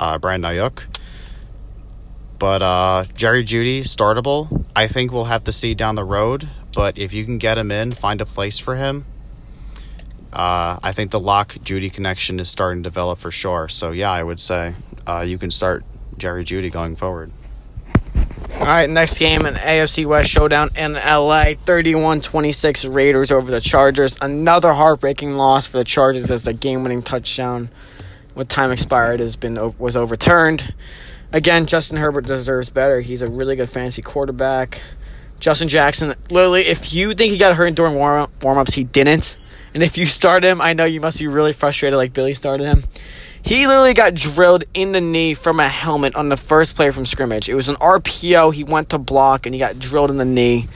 uh, 0.00 0.18
Brandon 0.18 0.52
Aiyuk. 0.52 0.86
But 2.38 2.62
uh, 2.62 3.04
Jerry 3.14 3.44
Jeudy, 3.44 3.80
startable. 3.80 4.64
I 4.74 4.86
think 4.86 5.12
we'll 5.12 5.24
have 5.24 5.44
to 5.44 5.52
see 5.52 5.74
down 5.74 5.94
the 5.94 6.04
road. 6.04 6.48
But 6.74 6.98
if 6.98 7.14
you 7.14 7.24
can 7.24 7.38
get 7.38 7.56
him 7.56 7.70
in, 7.70 7.92
find 7.92 8.20
a 8.20 8.26
place 8.26 8.58
for 8.58 8.74
him, 8.74 9.04
uh, 10.34 10.78
I 10.82 10.90
think 10.92 11.12
the 11.12 11.20
Lock 11.20 11.54
Jeudy 11.54 11.92
connection 11.92 12.40
is 12.40 12.48
starting 12.48 12.82
to 12.82 12.90
develop 12.90 13.20
for 13.20 13.30
sure. 13.30 13.68
So 13.68 13.92
yeah, 13.92 14.10
I 14.10 14.22
would 14.22 14.40
say 14.40 14.74
uh, 15.06 15.24
you 15.26 15.38
can 15.38 15.50
start 15.50 15.84
Jerry 16.18 16.44
Jeudy 16.44 16.72
going 16.72 16.96
forward. 16.96 17.30
All 18.58 18.66
right, 18.66 18.90
next 18.90 19.18
game 19.18 19.46
an 19.46 19.54
AFC 19.54 20.06
West 20.06 20.30
showdown 20.30 20.70
in 20.76 20.94
LA. 20.94 21.54
31-26 21.54 22.92
Raiders 22.92 23.30
over 23.30 23.50
the 23.50 23.60
Chargers. 23.60 24.16
Another 24.20 24.72
heartbreaking 24.72 25.30
loss 25.36 25.68
for 25.68 25.78
the 25.78 25.84
Chargers 25.84 26.30
as 26.30 26.42
the 26.42 26.52
game-winning 26.52 27.02
touchdown 27.02 27.68
with 28.34 28.48
time 28.48 28.72
expired 28.72 29.20
has 29.20 29.36
been 29.36 29.54
was 29.78 29.96
overturned. 29.96 30.74
Again, 31.32 31.66
Justin 31.66 31.98
Herbert 31.98 32.26
deserves 32.26 32.70
better. 32.70 33.00
He's 33.00 33.22
a 33.22 33.28
really 33.28 33.54
good 33.56 33.68
fantasy 33.68 34.02
quarterback. 34.02 34.80
Justin 35.38 35.68
Jackson, 35.68 36.14
literally, 36.30 36.62
if 36.62 36.92
you 36.92 37.14
think 37.14 37.32
he 37.32 37.38
got 37.38 37.54
hurt 37.54 37.74
during 37.74 37.94
warm 37.94 38.28
ups, 38.42 38.74
he 38.74 38.84
didn't. 38.84 39.36
And 39.74 39.82
if 39.82 39.98
you 39.98 40.06
start 40.06 40.44
him, 40.44 40.60
I 40.60 40.72
know 40.72 40.84
you 40.84 41.00
must 41.00 41.18
be 41.18 41.26
really 41.26 41.52
frustrated 41.52 41.96
like 41.96 42.12
Billy 42.12 42.32
started 42.32 42.64
him. 42.64 42.78
He 43.42 43.66
literally 43.66 43.92
got 43.92 44.14
drilled 44.14 44.64
in 44.72 44.92
the 44.92 45.00
knee 45.00 45.34
from 45.34 45.60
a 45.60 45.68
helmet 45.68 46.14
on 46.14 46.28
the 46.28 46.36
first 46.36 46.76
play 46.76 46.90
from 46.92 47.04
scrimmage. 47.04 47.48
It 47.48 47.54
was 47.54 47.68
an 47.68 47.74
RPO. 47.76 48.54
He 48.54 48.64
went 48.64 48.90
to 48.90 48.98
block 48.98 49.46
and 49.46 49.54
he 49.54 49.58
got 49.58 49.78
drilled 49.78 50.10
in 50.10 50.16
the 50.16 50.24
knee. 50.24 50.66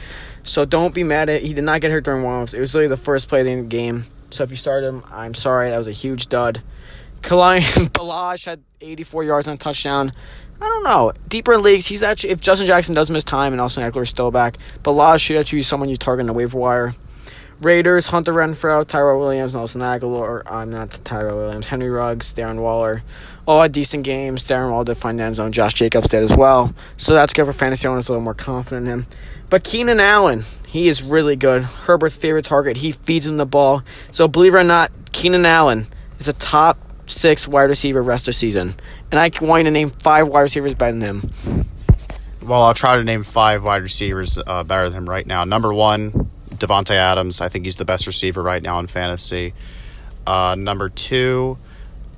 So 0.43 0.65
don't 0.65 0.95
be 0.95 1.05
mad 1.05 1.29
at. 1.29 1.43
He 1.43 1.55
did 1.55 1.65
not 1.65 1.81
get 1.81 1.91
hurt 1.91 2.05
during 2.05 2.25
warmups. 2.25 2.55
It 2.55 2.61
was 2.61 2.75
literally 2.75 2.89
the 2.89 2.97
first 2.97 3.29
play 3.29 3.41
of 3.41 3.47
the 3.47 3.63
game. 3.63 4.05
So 4.31 4.43
if 4.43 4.51
you 4.51 4.57
started 4.57 4.89
him, 4.89 5.03
I'm 5.11 5.33
sorry. 5.33 5.71
That 5.71 5.79
was 5.79 5.89
a 5.89 5.93
huge 5.93 6.29
dud. 6.29 6.63
Kalen 7.21 7.61
Ballage 7.93 8.45
had 8.45 8.63
84 8.81 9.25
yards 9.25 9.49
on 9.49 9.55
a 9.55 9.59
touchdown. 9.59 10.11
I 10.61 10.67
don't 10.67 10.83
know. 10.83 11.13
Deeper 11.29 11.55
in 11.55 11.63
leagues, 11.63 11.87
he's 11.87 12.03
actually 12.03 12.31
if 12.31 12.41
Justin 12.41 12.67
Jackson 12.67 12.95
does 12.95 13.11
miss 13.11 13.25
time 13.25 13.53
and 13.53 13.61
Austin 13.61 13.89
Ekeler 13.89 14.03
is 14.03 14.11
still 14.11 14.31
back, 14.31 14.57
Ballage 14.83 15.21
should 15.21 15.37
actually 15.37 15.61
be 15.61 15.63
someone 15.63 15.89
you 15.89 15.97
target 15.97 16.23
in 16.23 16.27
the 16.27 16.33
waiver 16.33 16.59
wire. 16.59 16.95
Raiders, 17.61 18.07
Hunter 18.07 18.33
Renfrow, 18.33 18.87
Tyrell 18.87 19.19
Williams, 19.19 19.57
Nelson 19.57 19.81
Agholor. 19.81 20.43
I'm 20.47 20.71
not 20.71 20.91
Tyrell 21.03 21.37
Williams. 21.37 21.67
Henry 21.67 21.91
Ruggs, 21.91 22.33
Darren 22.33 22.63
Waller. 22.63 23.03
All 23.47 23.63
had 23.63 23.73
decent 23.73 24.05
games. 24.05 24.45
Darren 24.45 24.71
Waller 24.71 24.85
did 24.85 24.97
find 24.97 25.21
end 25.21 25.35
zone. 25.35 25.51
Josh 25.51 25.75
Jacobs 25.75 26.09
did 26.09 26.23
as 26.23 26.37
well. 26.37 26.73
So 26.97 27.15
that's 27.15 27.33
good 27.33 27.47
for 27.47 27.53
fantasy 27.53 27.89
owners, 27.89 28.09
a 28.09 28.13
little 28.13 28.23
more 28.23 28.35
confident 28.35 28.87
in 28.87 29.01
him. 29.01 29.07
But 29.51 29.65
Keenan 29.65 29.99
Allen, 29.99 30.45
he 30.69 30.89
is 30.89 31.03
really 31.03 31.35
good. 31.35 31.63
Herbert's 31.63 32.17
favorite 32.17 32.45
target. 32.45 32.77
He 32.77 32.93
feeds 32.93 33.27
him 33.27 33.39
the 33.39 33.47
ball. 33.47 33.83
So 34.13 34.29
believe 34.29 34.55
it 34.55 34.59
or 34.59 34.65
not, 34.65 34.93
Keenan 35.11 35.45
Allen 35.45 35.87
is 36.21 36.29
a 36.29 36.35
top 36.35 36.79
six 37.07 37.49
wide 37.49 37.71
receiver 37.71 38.03
rest 38.03 38.29
of 38.29 38.37
season. 38.37 38.75
And 39.11 39.19
I 39.19 39.31
want 39.41 39.63
you 39.63 39.65
to 39.65 39.71
name 39.73 39.91
five 39.91 40.29
wide 40.29 40.43
receivers 40.43 40.75
better 40.75 40.97
than 40.97 41.01
him. 41.01 41.23
Well, 42.47 42.63
I'll 42.63 42.75
try 42.75 42.97
to 42.97 43.05
name 43.05 43.25
five 43.25 43.65
wide 43.65 43.83
receivers 43.83 44.39
uh, 44.39 44.63
better 44.63 44.89
than 44.89 44.99
him 45.03 45.09
right 45.09 45.27
now. 45.27 45.45
Number 45.45 45.73
one, 45.73 46.28
Davante 46.59 46.95
Adams. 46.95 47.41
I 47.41 47.49
think 47.49 47.65
he's 47.65 47.77
the 47.77 47.85
best 47.85 48.07
receiver 48.07 48.43
right 48.43 48.63
now 48.63 48.79
in 48.79 48.87
fantasy. 48.87 49.55
Uh, 50.27 50.57
number 50.59 50.89
two, 50.89 51.57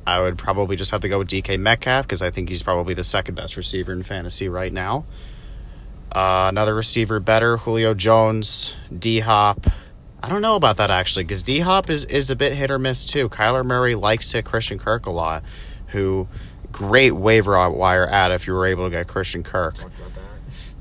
I 0.06 0.20
would 0.20 0.38
probably 0.38 0.76
just 0.76 0.90
have 0.90 1.02
to 1.02 1.08
go 1.08 1.18
with 1.20 1.28
DK 1.28 1.58
Metcalf 1.58 2.06
because 2.06 2.22
I 2.22 2.30
think 2.30 2.48
he's 2.48 2.62
probably 2.62 2.94
the 2.94 3.04
second 3.04 3.36
best 3.36 3.56
receiver 3.56 3.92
in 3.92 4.02
fantasy 4.02 4.48
right 4.48 4.72
now. 4.72 5.04
Uh, 6.10 6.46
another 6.48 6.74
receiver 6.74 7.20
better, 7.20 7.56
Julio 7.56 7.94
Jones, 7.94 8.76
D 8.96 9.20
Hop. 9.20 9.66
I 10.22 10.28
don't 10.28 10.42
know 10.42 10.56
about 10.56 10.78
that 10.78 10.90
actually 10.90 11.24
because 11.24 11.42
D 11.42 11.60
Hop 11.60 11.88
is, 11.88 12.04
is 12.06 12.30
a 12.30 12.36
bit 12.36 12.52
hit 12.52 12.70
or 12.70 12.78
miss 12.78 13.04
too. 13.04 13.28
Kyler 13.28 13.64
Murray 13.64 13.94
likes 13.94 14.32
to 14.32 14.42
Christian 14.42 14.78
Kirk 14.78 15.06
a 15.06 15.10
lot, 15.10 15.44
who 15.88 16.26
great 16.72 17.12
waiver 17.12 17.52
wire 17.70 18.08
ad 18.08 18.32
if 18.32 18.46
you 18.46 18.54
were 18.54 18.66
able 18.66 18.84
to 18.84 18.90
get 18.90 19.06
Christian 19.06 19.42
Kirk. 19.42 19.74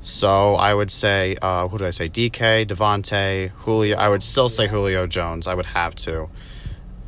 So 0.02 0.54
I 0.54 0.72
would 0.72 0.90
say, 0.90 1.36
uh, 1.42 1.68
who 1.68 1.78
do 1.78 1.86
I 1.86 1.90
say? 1.90 2.08
DK, 2.08 2.66
Davante, 2.66 3.50
Julio. 3.50 3.96
I 3.96 4.08
would 4.08 4.22
still 4.22 4.48
say 4.48 4.66
Julio 4.66 5.06
Jones. 5.06 5.46
I 5.46 5.54
would 5.54 5.66
have 5.66 5.94
to. 5.96 6.28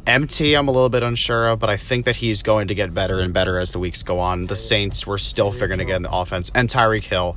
MT, 0.06 0.54
I'm 0.54 0.68
a 0.68 0.72
little 0.72 0.88
bit 0.88 1.02
unsure 1.02 1.48
of, 1.48 1.60
but 1.60 1.70
I 1.70 1.76
think 1.76 2.06
that 2.06 2.16
he's 2.16 2.42
going 2.42 2.68
to 2.68 2.74
get 2.74 2.92
better 2.92 3.20
and 3.20 3.32
better 3.32 3.58
as 3.58 3.72
the 3.72 3.78
weeks 3.78 4.02
go 4.02 4.18
on. 4.18 4.46
The 4.46 4.56
Saints 4.56 5.06
were 5.06 5.16
still 5.16 5.52
figuring 5.52 5.78
to 5.78 5.84
get 5.84 5.96
in 5.96 6.02
the 6.02 6.12
offense, 6.12 6.50
and 6.54 6.68
Tyreek 6.68 7.04
Hill. 7.04 7.36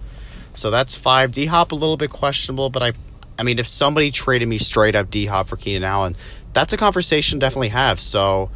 So 0.55 0.71
that's 0.71 0.95
five. 0.95 1.31
D 1.31 1.45
Hop 1.45 1.71
a 1.71 1.75
little 1.75 1.97
bit 1.97 2.09
questionable, 2.09 2.69
but 2.69 2.83
I, 2.83 2.93
I 3.37 3.43
mean, 3.43 3.59
if 3.59 3.67
somebody 3.67 4.09
traded 4.09 4.47
me 4.47 4.57
straight 4.57 4.95
up 4.95 5.11
D 5.11 5.27
Hop 5.27 5.47
for 5.47 5.57
Keenan 5.57 5.83
Allen, 5.83 6.15
that's 6.53 6.73
a 6.73 6.77
conversation 6.77 7.37
definitely 7.37 7.69
have. 7.69 7.99
So 7.99 8.49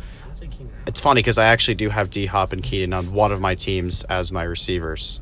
it's 0.88 1.01
funny 1.01 1.19
because 1.19 1.38
I 1.38 1.45
actually 1.45 1.75
do 1.75 1.89
have 1.89 2.09
D 2.09 2.25
Hop 2.25 2.51
and 2.51 2.63
Keenan 2.63 2.93
on 2.93 3.13
one 3.13 3.31
of 3.31 3.39
my 3.39 3.53
teams 3.53 4.03
as 4.05 4.31
my 4.31 4.43
receivers. 4.43 5.21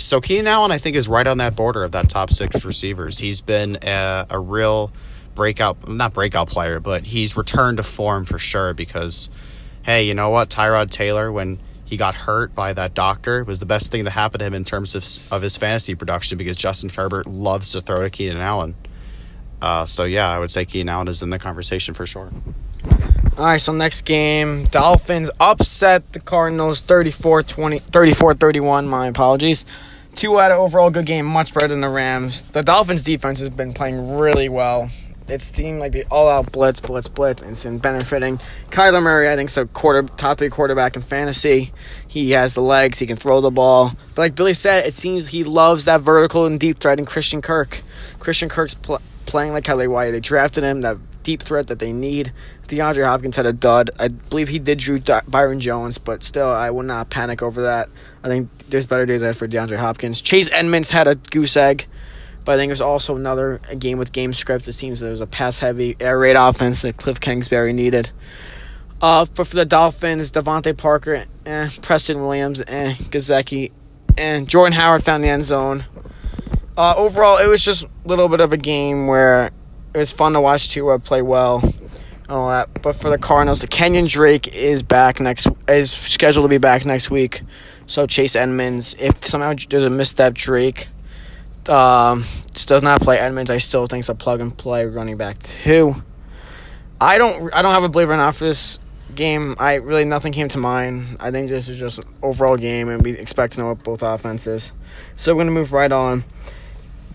So 0.00 0.20
Keenan 0.20 0.46
Allen, 0.46 0.72
I 0.72 0.78
think, 0.78 0.96
is 0.96 1.08
right 1.08 1.26
on 1.26 1.38
that 1.38 1.56
border 1.56 1.84
of 1.84 1.92
that 1.92 2.08
top 2.08 2.30
six 2.30 2.64
receivers. 2.64 3.18
He's 3.18 3.40
been 3.40 3.78
a, 3.82 4.26
a 4.30 4.38
real 4.38 4.92
breakout, 5.34 5.88
not 5.88 6.14
breakout 6.14 6.48
player, 6.48 6.80
but 6.80 7.04
he's 7.04 7.36
returned 7.36 7.76
to 7.78 7.82
form 7.82 8.24
for 8.24 8.38
sure 8.38 8.74
because, 8.74 9.30
hey, 9.82 10.04
you 10.04 10.14
know 10.14 10.30
what? 10.30 10.48
Tyrod 10.48 10.90
Taylor, 10.90 11.30
when 11.30 11.58
he 11.84 11.96
got 11.96 12.14
hurt 12.14 12.54
by 12.54 12.72
that 12.72 12.94
doctor, 12.94 13.44
was 13.44 13.60
the 13.60 13.66
best 13.66 13.90
thing 13.92 14.04
that 14.04 14.10
happened 14.10 14.40
to 14.40 14.46
him 14.46 14.54
in 14.54 14.64
terms 14.64 14.94
of, 14.94 15.32
of 15.32 15.42
his 15.42 15.56
fantasy 15.56 15.94
production 15.94 16.38
because 16.38 16.56
Justin 16.56 16.90
Herbert 16.90 17.26
loves 17.26 17.72
to 17.72 17.80
throw 17.80 18.02
to 18.02 18.10
Keenan 18.10 18.38
Allen. 18.38 18.74
Uh, 19.62 19.84
so, 19.86 20.04
yeah, 20.04 20.28
I 20.28 20.38
would 20.38 20.50
say 20.50 20.64
Keenan 20.64 20.88
Allen 20.88 21.08
is 21.08 21.22
in 21.22 21.30
the 21.30 21.38
conversation 21.38 21.94
for 21.94 22.06
sure. 22.06 22.30
All 23.36 23.46
right, 23.46 23.60
so 23.60 23.72
next 23.72 24.02
game, 24.02 24.64
Dolphins 24.64 25.30
upset 25.40 26.12
the 26.12 26.20
Cardinals 26.20 26.82
34-20 26.82 27.80
34-31, 27.82 28.86
my 28.86 29.06
apologies. 29.06 29.64
Two 30.14 30.38
out 30.38 30.50
of 30.50 30.58
overall 30.58 30.90
good 30.90 31.06
game, 31.06 31.24
much 31.26 31.54
better 31.54 31.68
than 31.68 31.80
the 31.80 31.88
Rams. 31.88 32.44
The 32.44 32.62
Dolphins 32.62 33.02
defense 33.02 33.38
has 33.40 33.48
been 33.48 33.72
playing 33.72 34.18
really 34.18 34.48
well. 34.48 34.90
It's 35.28 35.44
seemed 35.44 35.78
like 35.78 35.92
the 35.92 36.04
all-out 36.10 36.50
blitz, 36.50 36.80
blitz, 36.80 37.08
blitz, 37.08 37.40
and 37.42 37.52
it's 37.52 37.62
been 37.62 37.78
benefiting. 37.78 38.38
Kyler 38.70 39.00
Murray, 39.00 39.30
I 39.30 39.36
think, 39.36 39.48
is 39.48 39.56
a 39.56 39.66
quarter 39.66 40.02
top 40.02 40.38
three 40.38 40.48
quarterback 40.50 40.96
in 40.96 41.02
fantasy. 41.02 41.72
He 42.08 42.32
has 42.32 42.54
the 42.54 42.62
legs, 42.62 42.98
he 42.98 43.06
can 43.06 43.16
throw 43.16 43.40
the 43.40 43.50
ball. 43.50 43.92
But 44.16 44.22
like 44.22 44.34
Billy 44.34 44.54
said, 44.54 44.86
it 44.86 44.94
seems 44.94 45.28
he 45.28 45.44
loves 45.44 45.84
that 45.84 46.00
vertical 46.00 46.46
and 46.46 46.58
deep 46.58 46.80
threat 46.80 46.98
in 46.98 47.06
Christian 47.06 47.40
Kirk. 47.40 47.80
Christian 48.18 48.48
Kirk's 48.48 48.74
pl- 48.74 49.00
playing 49.26 49.52
like 49.52 49.66
how 49.66 49.76
they 49.76 49.86
they 50.10 50.18
drafted 50.18 50.64
him. 50.64 50.80
That 50.80 50.96
deep 51.22 51.42
threat 51.42 51.68
that 51.68 51.78
they 51.78 51.92
need. 51.92 52.32
DeAndre 52.68 53.04
Hopkins 53.04 53.36
had 53.36 53.46
a 53.46 53.52
dud. 53.52 53.90
I 53.98 54.08
believe 54.08 54.48
he 54.48 54.58
did 54.58 54.78
drew 54.78 55.00
Byron 55.28 55.60
Jones, 55.60 55.98
but 55.98 56.22
still, 56.22 56.48
I 56.48 56.70
would 56.70 56.86
not 56.86 57.10
panic 57.10 57.42
over 57.42 57.62
that. 57.62 57.88
I 58.22 58.28
think 58.28 58.48
there's 58.68 58.86
better 58.86 59.06
days 59.06 59.22
ahead 59.22 59.36
for 59.36 59.48
DeAndre 59.48 59.78
Hopkins. 59.78 60.20
Chase 60.20 60.50
Edmonds 60.52 60.90
had 60.90 61.08
a 61.08 61.16
goose 61.16 61.56
egg, 61.56 61.86
but 62.44 62.52
I 62.52 62.56
think 62.56 62.70
there's 62.70 62.80
also 62.80 63.16
another 63.16 63.60
game 63.78 63.98
with 63.98 64.12
game 64.12 64.32
script. 64.32 64.68
It 64.68 64.72
seems 64.72 65.00
there 65.00 65.10
was 65.10 65.20
a 65.20 65.26
pass 65.26 65.58
heavy 65.58 65.96
air 66.00 66.18
raid 66.18 66.36
offense 66.36 66.82
that 66.82 66.96
Cliff 66.96 67.20
Kingsbury 67.20 67.72
needed. 67.72 68.10
Uh, 69.02 69.26
but 69.34 69.46
for 69.46 69.56
the 69.56 69.64
Dolphins, 69.64 70.30
DeVante 70.30 70.76
Parker, 70.76 71.24
eh, 71.46 71.70
Preston 71.82 72.20
Williams, 72.20 72.62
eh, 72.66 72.92
Gesicki, 72.92 73.72
and 74.18 74.46
Jordan 74.48 74.74
Howard 74.74 75.02
found 75.02 75.24
the 75.24 75.28
end 75.28 75.44
zone. 75.44 75.84
Uh, 76.76 76.94
overall, 76.96 77.38
it 77.38 77.46
was 77.46 77.64
just 77.64 77.84
a 77.84 77.88
little 78.04 78.28
bit 78.28 78.40
of 78.40 78.52
a 78.52 78.56
game 78.56 79.06
where 79.06 79.50
it 79.94 79.98
was 79.98 80.12
fun 80.12 80.32
to 80.34 80.40
watch 80.40 80.70
Tua 80.70 80.98
play 80.98 81.22
well 81.22 81.60
and 81.62 82.30
all 82.30 82.48
that. 82.48 82.68
But 82.82 82.94
for 82.94 83.10
the 83.10 83.18
Cardinals, 83.18 83.60
the 83.60 83.66
Kenyon 83.66 84.06
Drake 84.06 84.54
is 84.54 84.82
back 84.82 85.20
next 85.20 85.48
is 85.68 85.90
scheduled 85.90 86.44
to 86.44 86.48
be 86.48 86.58
back 86.58 86.84
next 86.86 87.10
week. 87.10 87.42
So 87.86 88.06
Chase 88.06 88.36
Edmonds, 88.36 88.94
if 88.98 89.24
somehow 89.24 89.54
there's 89.68 89.82
a 89.82 89.90
misstep, 89.90 90.34
Drake 90.34 90.86
um, 91.68 92.24
does 92.52 92.82
not 92.82 93.00
play 93.00 93.18
Edmonds. 93.18 93.50
I 93.50 93.58
still 93.58 93.86
think 93.86 94.02
it's 94.02 94.08
a 94.08 94.14
plug 94.14 94.40
and 94.40 94.56
play 94.56 94.86
running 94.86 95.16
back 95.16 95.38
too. 95.40 95.94
I 97.00 97.18
don't 97.18 97.52
I 97.52 97.62
don't 97.62 97.74
have 97.74 97.84
a 97.84 97.88
believer 97.88 98.14
enough 98.14 98.36
for 98.38 98.44
this 98.44 98.78
game. 99.14 99.56
I 99.58 99.74
really 99.74 100.04
nothing 100.04 100.32
came 100.32 100.48
to 100.48 100.58
mind. 100.58 101.16
I 101.18 101.30
think 101.30 101.48
this 101.48 101.68
is 101.68 101.78
just 101.78 101.98
an 101.98 102.04
overall 102.22 102.56
game, 102.56 102.88
and 102.88 103.02
we 103.02 103.12
expect 103.12 103.54
to 103.54 103.60
know 103.60 103.68
what 103.68 103.82
both 103.82 104.02
offenses. 104.02 104.72
So 105.14 105.34
we're 105.34 105.40
gonna 105.40 105.50
move 105.50 105.72
right 105.72 105.90
on. 105.90 106.22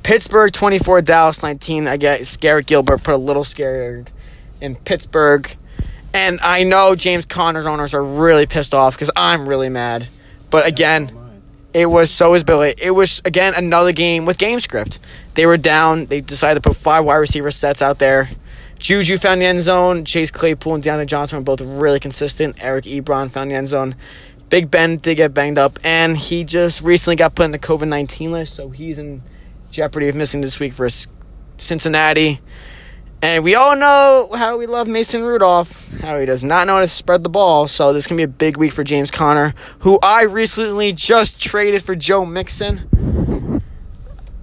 Pittsburgh 0.05 0.53
24, 0.53 1.01
Dallas 1.01 1.41
19. 1.41 1.87
I 1.87 1.97
guess 1.97 2.37
Garrett 2.37 2.67
Gilbert 2.67 3.03
put 3.03 3.15
a 3.15 3.17
little 3.17 3.43
scared 3.43 4.11
in 4.61 4.75
Pittsburgh. 4.75 5.51
And 6.13 6.39
I 6.43 6.63
know 6.63 6.93
James 6.93 7.25
Conner's 7.25 7.65
owners 7.65 7.95
are 7.95 8.03
really 8.03 8.45
pissed 8.45 8.75
off 8.75 8.93
because 8.93 9.09
I'm 9.15 9.49
really 9.49 9.69
mad. 9.69 10.07
But 10.51 10.67
again, 10.67 11.09
it 11.73 11.87
was 11.87 12.11
so 12.11 12.35
is 12.35 12.43
Billy. 12.43 12.75
It 12.79 12.91
was 12.91 13.23
again 13.25 13.55
another 13.55 13.93
game 13.93 14.25
with 14.25 14.37
game 14.37 14.59
script. 14.59 14.99
They 15.33 15.47
were 15.47 15.57
down. 15.57 16.05
They 16.05 16.21
decided 16.21 16.61
to 16.61 16.69
put 16.69 16.77
five 16.77 17.03
wide 17.03 17.15
receiver 17.15 17.49
sets 17.49 17.81
out 17.81 17.97
there. 17.97 18.29
Juju 18.77 19.17
found 19.17 19.41
the 19.41 19.45
end 19.45 19.63
zone. 19.63 20.05
Chase 20.05 20.29
Claypool 20.29 20.75
and 20.75 20.83
Diontae 20.83 21.07
Johnson 21.07 21.39
were 21.39 21.43
both 21.43 21.61
really 21.61 21.99
consistent. 21.99 22.63
Eric 22.63 22.85
Ebron 22.85 23.31
found 23.31 23.49
the 23.49 23.55
end 23.55 23.69
zone. 23.69 23.95
Big 24.49 24.69
Ben 24.69 24.97
did 24.97 25.15
get 25.15 25.33
banged 25.33 25.57
up, 25.57 25.79
and 25.83 26.15
he 26.15 26.43
just 26.43 26.83
recently 26.83 27.15
got 27.15 27.33
put 27.33 27.45
in 27.45 27.51
the 27.51 27.57
COVID 27.57 27.87
19 27.87 28.31
list, 28.31 28.53
so 28.53 28.69
he's 28.69 28.99
in 28.99 29.23
jeopardy 29.75 30.07
of 30.07 30.15
missing 30.15 30.41
this 30.41 30.59
week 30.59 30.73
versus 30.73 31.07
Cincinnati. 31.57 32.39
And 33.21 33.43
we 33.43 33.55
all 33.55 33.75
know 33.75 34.29
how 34.35 34.57
we 34.57 34.67
love 34.67 34.87
Mason 34.87 35.23
Rudolph, 35.23 35.97
how 35.99 36.19
he 36.19 36.25
does 36.25 36.43
not 36.43 36.67
know 36.67 36.75
how 36.75 36.79
to 36.79 36.87
spread 36.87 37.23
the 37.23 37.29
ball. 37.29 37.67
So 37.67 37.91
this 37.91 38.07
can 38.07 38.17
be 38.17 38.23
a 38.23 38.27
big 38.27 38.55
week 38.55 38.71
for 38.71 38.83
James 38.83 39.11
Conner, 39.11 39.53
who 39.79 39.99
I 40.01 40.23
recently 40.23 40.93
just 40.93 41.41
traded 41.41 41.83
for 41.83 41.95
Joe 41.95 42.25
Mixon. 42.25 43.61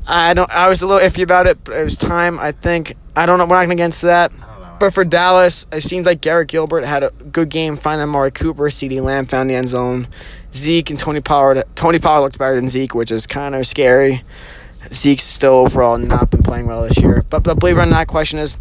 I 0.06 0.34
don't. 0.34 0.50
I 0.50 0.68
was 0.68 0.82
a 0.82 0.86
little 0.86 1.06
iffy 1.06 1.22
about 1.22 1.46
it, 1.46 1.62
but 1.64 1.76
it 1.76 1.84
was 1.84 1.96
time. 1.96 2.38
I 2.38 2.52
think 2.52 2.94
I 3.16 3.24
don't 3.24 3.38
know. 3.38 3.44
We're 3.46 3.56
not 3.56 3.66
going 3.66 3.78
into 3.78 4.06
that. 4.06 4.32
But 4.80 4.92
for 4.92 5.04
Dallas, 5.04 5.68
it 5.70 5.82
seems 5.82 6.06
like 6.06 6.20
Garrett 6.20 6.48
Gilbert 6.48 6.84
had 6.84 7.04
a 7.04 7.10
good 7.30 7.48
game 7.50 7.76
finding 7.76 8.02
Amari 8.02 8.32
Cooper. 8.32 8.64
CeeDee 8.64 9.00
Lamb 9.00 9.26
found 9.26 9.48
the 9.48 9.54
end 9.54 9.68
zone. 9.68 10.08
Zeke 10.52 10.90
and 10.90 10.98
Tony 10.98 11.20
Pollard. 11.20 11.62
Tony 11.76 12.00
Pollard 12.00 12.22
looked 12.22 12.38
better 12.38 12.56
than 12.56 12.66
Zeke, 12.66 12.94
which 12.94 13.12
is 13.12 13.28
kind 13.28 13.54
of 13.54 13.64
scary. 13.64 14.22
Zeke's 14.92 15.22
still 15.22 15.54
overall 15.54 15.98
not 15.98 16.30
been 16.30 16.42
playing 16.42 16.66
well 16.66 16.82
this 16.82 17.00
year. 17.00 17.24
But 17.28 17.44
the 17.44 17.54
believer 17.54 17.82
in 17.82 17.90
that 17.90 18.08
question 18.08 18.38
is 18.38 18.56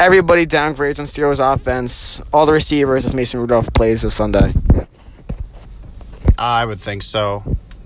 everybody 0.00 0.46
downgrades 0.46 0.98
on 0.98 1.06
Steelers 1.06 1.54
offense. 1.54 2.20
All 2.32 2.46
the 2.46 2.52
receivers 2.52 3.06
if 3.06 3.14
Mason 3.14 3.40
Rudolph 3.40 3.72
plays 3.74 4.02
this 4.02 4.14
Sunday. 4.14 4.52
I 6.36 6.64
would 6.64 6.80
think 6.80 7.02
so. 7.02 7.42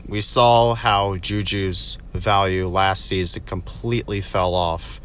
We 0.08 0.20
saw 0.20 0.74
how 0.74 1.16
Juju's 1.16 1.98
value 2.12 2.66
last 2.66 3.06
season 3.06 3.44
completely 3.44 4.20
fell 4.20 4.54
off. 4.54 5.00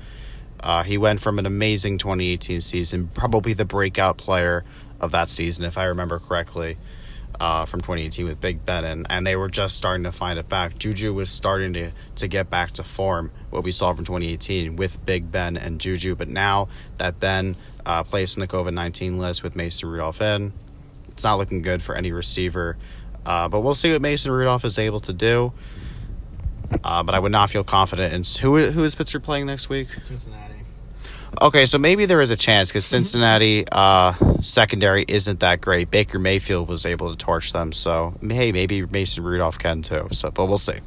Uh, 0.59 0.83
he 0.83 0.97
went 0.97 1.21
from 1.21 1.39
an 1.39 1.45
amazing 1.45 1.97
2018 1.97 2.59
season, 2.59 3.07
probably 3.07 3.53
the 3.53 3.63
breakout 3.63 4.17
player 4.17 4.65
of 4.99 5.11
that 5.11 5.29
season, 5.29 5.63
if 5.63 5.77
I 5.77 5.85
remember 5.85 6.19
correctly, 6.19 6.75
uh, 7.39 7.65
from 7.65 7.81
2018 7.81 8.25
with 8.25 8.41
Big 8.41 8.65
Ben, 8.65 8.83
and, 8.83 9.05
and 9.09 9.25
they 9.25 9.35
were 9.35 9.49
just 9.49 9.77
starting 9.77 10.03
to 10.03 10.11
find 10.11 10.39
it 10.39 10.49
back. 10.49 10.77
Juju 10.77 11.13
was 11.13 11.29
starting 11.29 11.73
to, 11.73 11.91
to 12.17 12.27
get 12.27 12.49
back 12.49 12.71
to 12.71 12.83
form, 12.83 13.31
what 13.49 13.63
we 13.63 13.71
saw 13.71 13.93
from 13.93 14.05
2018 14.05 14.75
with 14.75 15.05
Big 15.05 15.31
Ben 15.31 15.57
and 15.57 15.79
Juju. 15.79 16.15
But 16.15 16.27
now 16.27 16.69
that 16.97 17.19
Ben 17.19 17.55
uh, 17.85 18.03
placed 18.03 18.37
in 18.37 18.41
the 18.41 18.47
COVID 18.47 18.73
19 18.73 19.17
list 19.17 19.43
with 19.43 19.55
Mason 19.55 19.89
Rudolph 19.89 20.21
in, 20.21 20.53
it's 21.09 21.23
not 21.23 21.35
looking 21.35 21.61
good 21.61 21.81
for 21.81 21.95
any 21.95 22.11
receiver. 22.11 22.77
Uh, 23.25 23.49
but 23.49 23.61
we'll 23.61 23.75
see 23.75 23.91
what 23.91 24.01
Mason 24.01 24.31
Rudolph 24.31 24.65
is 24.65 24.79
able 24.79 24.99
to 25.01 25.13
do. 25.13 25.51
Uh, 26.83 27.03
but 27.03 27.15
I 27.15 27.19
would 27.19 27.31
not 27.31 27.49
feel 27.49 27.63
confident 27.63 28.13
in 28.13 28.23
who 28.41 28.71
who 28.71 28.83
is 28.83 28.95
Pittsburgh 28.95 29.23
playing 29.23 29.45
next 29.45 29.69
week. 29.69 29.89
Cincinnati. 29.89 30.56
Okay, 31.39 31.65
so 31.65 31.77
maybe 31.77 32.05
there 32.05 32.21
is 32.21 32.31
a 32.31 32.35
chance 32.35 32.69
because 32.69 32.85
Cincinnati 32.85 33.65
uh, 33.71 34.13
secondary 34.39 35.05
isn't 35.07 35.41
that 35.41 35.61
great. 35.61 35.91
Baker 35.91 36.17
Mayfield 36.17 36.67
was 36.67 36.85
able 36.85 37.11
to 37.11 37.17
torch 37.17 37.53
them, 37.53 37.71
so 37.71 38.13
hey, 38.21 38.51
maybe 38.51 38.85
Mason 38.85 39.23
Rudolph 39.23 39.59
can 39.59 39.81
too. 39.83 40.07
So, 40.11 40.31
but 40.31 40.47
we'll 40.47 40.57
see. 40.57 40.79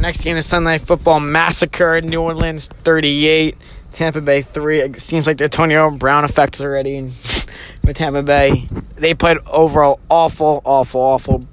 Next 0.00 0.24
game 0.24 0.36
is 0.36 0.46
Sunday 0.46 0.78
Football 0.78 1.20
Massacre. 1.20 2.00
New 2.00 2.22
Orleans 2.22 2.68
38, 2.68 3.56
Tampa 3.92 4.20
Bay 4.20 4.42
3. 4.42 4.78
It 4.80 5.00
seems 5.00 5.26
like 5.26 5.38
the 5.38 5.44
Antonio 5.44 5.90
Brown 5.90 6.24
effect 6.24 6.56
is 6.56 6.62
already 6.62 6.96
in 6.96 7.04
with 7.84 7.94
Tampa 7.94 8.22
Bay. 8.22 8.66
They 8.96 9.14
played 9.14 9.38
overall 9.46 10.00
awful, 10.08 10.62
awful, 10.64 11.00
awful. 11.00 11.44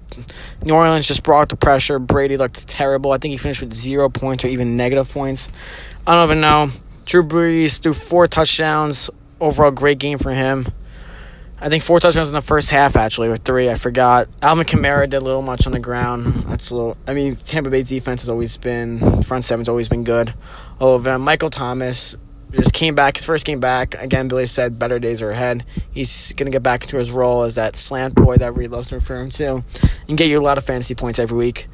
New 0.66 0.74
Orleans 0.74 1.08
just 1.08 1.24
brought 1.24 1.50
the 1.50 1.56
pressure. 1.56 2.00
Brady 2.00 2.38
looked 2.38 2.68
terrible. 2.68 3.12
I 3.12 3.18
think 3.18 3.32
he 3.32 3.38
finished 3.38 3.62
with 3.62 3.74
zero 3.74 4.10
points 4.10 4.44
or 4.44 4.48
even 4.48 4.76
negative 4.76 5.12
points. 5.12 5.50
I 6.08 6.16
don't 6.16 6.26
even 6.26 6.42
know. 6.42 6.70
Drew 7.06 7.24
Brees 7.24 7.80
threw 7.80 7.94
four 7.94 8.28
touchdowns. 8.28 9.10
Overall, 9.40 9.72
great 9.72 10.00
game 10.00 10.18
for 10.18 10.32
him. 10.32 10.66
I 11.62 11.70
think 11.70 11.84
four 11.84 12.00
touchdowns 12.00 12.30
in 12.30 12.36
the 12.36 12.42
first 12.42 12.70
half, 12.70 12.96
actually, 12.96 13.30
with 13.30 13.44
three. 13.44 13.70
I 13.70 13.76
forgot. 13.76 14.28
Alvin 14.42 14.66
Kamara 14.66 15.10
did 15.10 15.18
a 15.18 15.22
little 15.22 15.42
much 15.42 15.66
on 15.66 15.74
the 15.74 15.80
ground. 15.80 16.26
That's 16.26 16.70
a 16.70 16.76
little. 16.76 16.98
I 17.08 17.14
mean, 17.14 17.38
Tampa 17.38 17.70
Bay's 17.70 17.86
defense 17.86 18.22
has 18.24 18.30
always 18.30 18.58
been 18.58 19.00
front 19.24 19.46
seven's 19.46 19.70
always 19.70 19.88
been 19.88 20.04
good. 20.04 20.34
All 20.80 20.96
of 20.96 21.04
them. 21.04 21.22
Michael 21.22 21.50
Thomas 21.50 22.16
just 22.52 22.74
came 22.74 22.94
back. 22.94 23.16
His 23.16 23.26
first 23.26 23.46
game 23.46 23.60
back. 23.60 23.96
Again, 23.96 24.28
Billy 24.28 24.46
said 24.48 24.78
better 24.78 25.00
days 25.00 25.22
are 25.22 25.32
ahead. 25.32 25.64
He's 25.92 26.34
gonna 26.34 26.52
get 26.52 26.64
back 26.64 26.84
into 26.84 26.98
his 26.98 27.12
role 27.12 27.44
as 27.44 27.56
that 27.56 27.76
slant 27.76 28.16
boy 28.16 28.38
that 28.38 28.56
Reed 28.56 28.72
loves 28.72 28.90
to 28.90 28.96
refer 28.96 29.22
him 29.22 29.30
to, 29.32 29.64
and 30.10 30.18
get 30.18 30.30
you 30.30 30.40
a 30.40 30.42
lot 30.42 30.58
of 30.58 30.66
fantasy 30.66 30.96
points 30.96 31.20
every 31.20 31.38
week. 31.38 31.68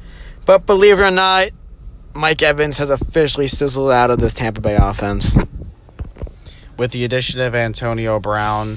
But 0.46 0.66
believe 0.66 0.98
it 0.98 1.02
or 1.02 1.10
not, 1.10 1.48
Mike 2.14 2.42
Evans 2.42 2.78
has 2.78 2.90
officially 2.90 3.46
sizzled 3.46 3.90
out 3.90 4.10
of 4.10 4.18
this 4.18 4.34
Tampa 4.34 4.60
Bay 4.60 4.76
offense. 4.76 5.36
With 6.78 6.92
the 6.92 7.04
addition 7.04 7.40
of 7.40 7.54
Antonio 7.54 8.20
Brown, 8.20 8.76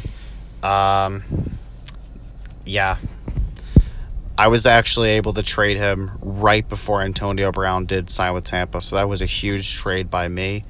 um, 0.63 1.23
yeah, 2.65 2.97
I 4.37 4.47
was 4.47 4.65
actually 4.65 5.11
able 5.11 5.33
to 5.33 5.43
trade 5.43 5.77
him 5.77 6.11
right 6.21 6.67
before 6.67 7.01
Antonio 7.01 7.51
Brown 7.51 7.85
did 7.85 8.09
sign 8.09 8.33
with 8.33 8.45
Tampa, 8.45 8.81
so 8.81 8.97
that 8.97 9.07
was 9.07 9.21
a 9.21 9.25
huge 9.25 9.75
trade 9.75 10.09
by 10.09 10.27
me. 10.27 10.63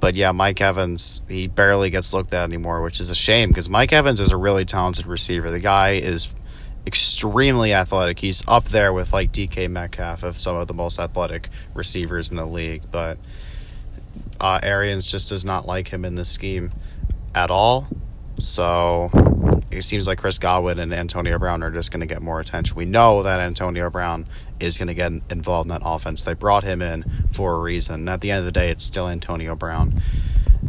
But 0.00 0.14
yeah, 0.14 0.30
Mike 0.32 0.60
Evans, 0.60 1.24
he 1.28 1.48
barely 1.48 1.90
gets 1.90 2.14
looked 2.14 2.32
at 2.32 2.44
anymore, 2.44 2.82
which 2.82 3.00
is 3.00 3.10
a 3.10 3.16
shame 3.16 3.48
because 3.48 3.68
Mike 3.68 3.92
Evans 3.92 4.20
is 4.20 4.30
a 4.30 4.36
really 4.36 4.64
talented 4.64 5.06
receiver. 5.06 5.50
The 5.50 5.58
guy 5.58 5.94
is 5.94 6.32
extremely 6.88 7.74
athletic. 7.74 8.18
He's 8.18 8.42
up 8.48 8.64
there 8.64 8.94
with 8.94 9.12
like 9.12 9.30
DK 9.30 9.70
Metcalf 9.70 10.22
of 10.22 10.38
some 10.38 10.56
of 10.56 10.66
the 10.68 10.74
most 10.74 10.98
athletic 10.98 11.50
receivers 11.74 12.30
in 12.30 12.38
the 12.38 12.46
league, 12.46 12.82
but 12.90 13.18
uh, 14.40 14.58
Arians 14.62 15.10
just 15.10 15.28
does 15.28 15.44
not 15.44 15.66
like 15.66 15.88
him 15.88 16.06
in 16.06 16.14
this 16.14 16.30
scheme 16.30 16.72
at 17.34 17.50
all. 17.50 17.86
So 18.38 19.10
it 19.70 19.82
seems 19.82 20.08
like 20.08 20.16
Chris 20.16 20.38
Godwin 20.38 20.78
and 20.78 20.94
Antonio 20.94 21.38
Brown 21.38 21.62
are 21.62 21.70
just 21.70 21.92
going 21.92 22.00
to 22.00 22.06
get 22.06 22.22
more 22.22 22.40
attention. 22.40 22.74
We 22.74 22.86
know 22.86 23.22
that 23.24 23.38
Antonio 23.40 23.90
Brown 23.90 24.24
is 24.58 24.78
going 24.78 24.88
to 24.88 24.94
get 24.94 25.12
involved 25.30 25.66
in 25.66 25.70
that 25.70 25.82
offense. 25.84 26.24
They 26.24 26.32
brought 26.32 26.62
him 26.62 26.80
in 26.80 27.04
for 27.32 27.54
a 27.54 27.58
reason. 27.58 27.96
And 27.96 28.08
at 28.08 28.22
the 28.22 28.30
end 28.30 28.38
of 28.38 28.44
the 28.46 28.52
day, 28.52 28.70
it's 28.70 28.84
still 28.84 29.08
Antonio 29.08 29.54
Brown. 29.54 29.92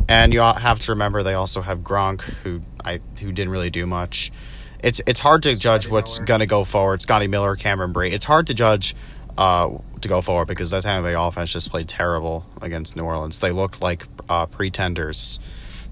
And 0.09 0.33
you 0.33 0.41
have 0.41 0.79
to 0.79 0.91
remember 0.91 1.23
they 1.23 1.35
also 1.35 1.61
have 1.61 1.79
Gronk, 1.79 2.21
who 2.43 2.59
I 2.83 2.99
who 3.21 3.31
didn't 3.31 3.51
really 3.51 3.69
do 3.69 3.85
much. 3.85 4.31
It's 4.81 5.01
it's 5.05 5.19
hard 5.19 5.43
to 5.43 5.55
judge 5.55 5.89
what's 5.89 6.19
going 6.19 6.39
to 6.39 6.45
go 6.45 6.63
forward. 6.63 7.01
Scotty 7.01 7.27
Miller, 7.27 7.55
Cameron 7.55 7.93
Brate. 7.93 8.13
It's 8.13 8.25
hard 8.25 8.47
to 8.47 8.53
judge 8.53 8.95
uh, 9.37 9.77
to 10.01 10.07
go 10.07 10.21
forward 10.21 10.47
because 10.47 10.71
that 10.71 10.83
Tampa 10.83 11.07
Bay 11.07 11.15
offense 11.17 11.53
just 11.53 11.71
played 11.71 11.87
terrible 11.87 12.45
against 12.61 12.95
New 12.95 13.03
Orleans. 13.03 13.39
They 13.39 13.51
looked 13.51 13.81
like 13.81 14.05
uh, 14.29 14.45
pretenders 14.45 15.39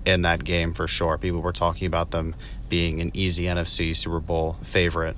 in 0.05 0.21
that 0.21 0.43
game 0.43 0.73
for 0.73 0.87
sure. 0.87 1.17
People 1.17 1.41
were 1.41 1.51
talking 1.51 1.87
about 1.87 2.11
them 2.11 2.35
being 2.69 3.01
an 3.01 3.11
easy 3.13 3.43
NFC 3.43 3.95
Super 3.95 4.19
Bowl 4.19 4.53
favorite. 4.63 5.15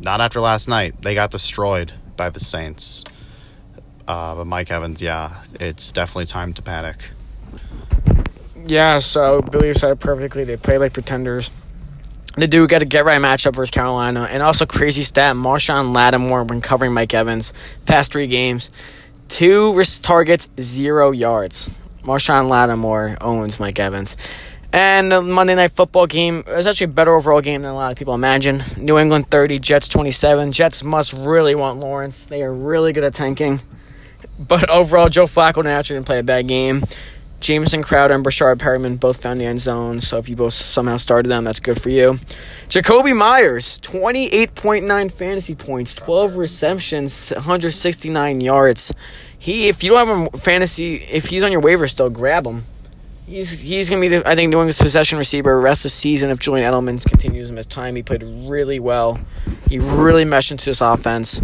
Not 0.00 0.20
after 0.20 0.40
last 0.40 0.68
night. 0.68 1.00
They 1.00 1.14
got 1.14 1.30
destroyed 1.30 1.92
by 2.16 2.30
the 2.30 2.40
Saints. 2.40 3.04
Uh, 4.08 4.34
but 4.34 4.46
Mike 4.46 4.70
Evans, 4.70 5.00
yeah, 5.00 5.36
it's 5.60 5.92
definitely 5.92 6.26
time 6.26 6.52
to 6.54 6.62
panic. 6.62 7.10
Yeah, 8.66 8.98
so 8.98 9.42
Billy 9.42 9.74
said 9.74 9.92
it 9.92 10.00
perfectly. 10.00 10.44
They 10.44 10.56
play 10.56 10.78
like 10.78 10.92
pretenders. 10.92 11.50
They 12.36 12.46
do 12.46 12.66
get 12.66 12.82
a 12.82 12.84
get 12.86 13.04
right 13.04 13.20
matchup 13.20 13.54
versus 13.54 13.70
Carolina. 13.70 14.26
And 14.30 14.42
also, 14.42 14.64
crazy 14.64 15.02
stat 15.02 15.36
Marshon 15.36 15.94
Lattimore 15.94 16.44
when 16.44 16.60
covering 16.60 16.92
Mike 16.92 17.12
Evans, 17.12 17.52
past 17.86 18.12
three 18.12 18.26
games, 18.26 18.70
two 19.28 19.80
targets, 20.02 20.48
zero 20.60 21.10
yards. 21.10 21.70
Marshon 22.02 22.48
Lattimore 22.48 23.16
owns 23.20 23.60
Mike 23.60 23.78
Evans. 23.78 24.16
And 24.72 25.12
the 25.12 25.20
Monday 25.20 25.54
Night 25.54 25.72
Football 25.72 26.06
game 26.06 26.44
was 26.46 26.66
actually 26.66 26.86
a 26.86 26.88
better 26.88 27.14
overall 27.14 27.42
game 27.42 27.60
than 27.60 27.70
a 27.70 27.74
lot 27.74 27.92
of 27.92 27.98
people 27.98 28.14
imagine. 28.14 28.62
New 28.78 28.96
England 28.96 29.30
30, 29.30 29.58
Jets 29.58 29.86
27. 29.88 30.52
Jets 30.52 30.82
must 30.82 31.12
really 31.12 31.54
want 31.54 31.78
Lawrence. 31.78 32.24
They 32.24 32.42
are 32.42 32.52
really 32.52 32.94
good 32.94 33.04
at 33.04 33.12
tanking. 33.12 33.60
But 34.38 34.70
overall, 34.70 35.10
Joe 35.10 35.24
Flacco 35.24 35.62
naturally 35.62 35.98
didn't 35.98 36.06
play 36.06 36.18
a 36.18 36.22
bad 36.22 36.48
game. 36.48 36.82
Jamison 37.42 37.82
Crowder 37.82 38.14
and 38.14 38.24
Breshad 38.24 38.58
Perriman 38.58 39.00
both 39.00 39.20
found 39.20 39.40
the 39.40 39.46
end 39.46 39.58
zone, 39.58 40.00
so 40.00 40.16
if 40.16 40.28
you 40.28 40.36
both 40.36 40.52
somehow 40.52 40.96
started 40.96 41.28
them, 41.28 41.42
that's 41.42 41.58
good 41.58 41.82
for 41.82 41.88
you. 41.88 42.12
Jakobi 42.68 43.16
Meyers, 43.16 43.80
28.9 43.80 45.10
fantasy 45.10 45.56
points, 45.56 45.92
12 45.92 46.36
receptions, 46.36 47.30
169 47.30 48.40
yards. 48.40 48.92
He, 49.36 49.66
if 49.68 49.82
you 49.82 49.90
don't 49.90 50.06
have 50.06 50.34
a 50.34 50.38
fantasy, 50.38 50.94
if 50.94 51.26
he's 51.26 51.42
on 51.42 51.50
your 51.50 51.60
waiver 51.60 51.88
still, 51.88 52.10
grab 52.10 52.46
him. 52.46 52.62
He's 53.26 53.60
he's 53.60 53.88
gonna 53.88 54.00
be, 54.00 54.08
the, 54.08 54.28
I 54.28 54.34
think, 54.34 54.52
doing 54.52 54.66
his 54.66 54.80
possession 54.80 55.16
receiver 55.16 55.60
rest 55.60 55.80
of 55.80 55.84
the 55.84 55.88
season 55.90 56.30
if 56.30 56.38
Julian 56.40 56.70
Edelman 56.70 57.04
continues 57.08 57.50
him 57.50 57.56
his 57.56 57.66
time. 57.66 57.96
He 57.96 58.02
played 58.02 58.22
really 58.22 58.80
well. 58.80 59.18
He 59.68 59.78
really 59.78 60.24
meshed 60.24 60.50
into 60.50 60.64
this 60.64 60.80
offense. 60.80 61.40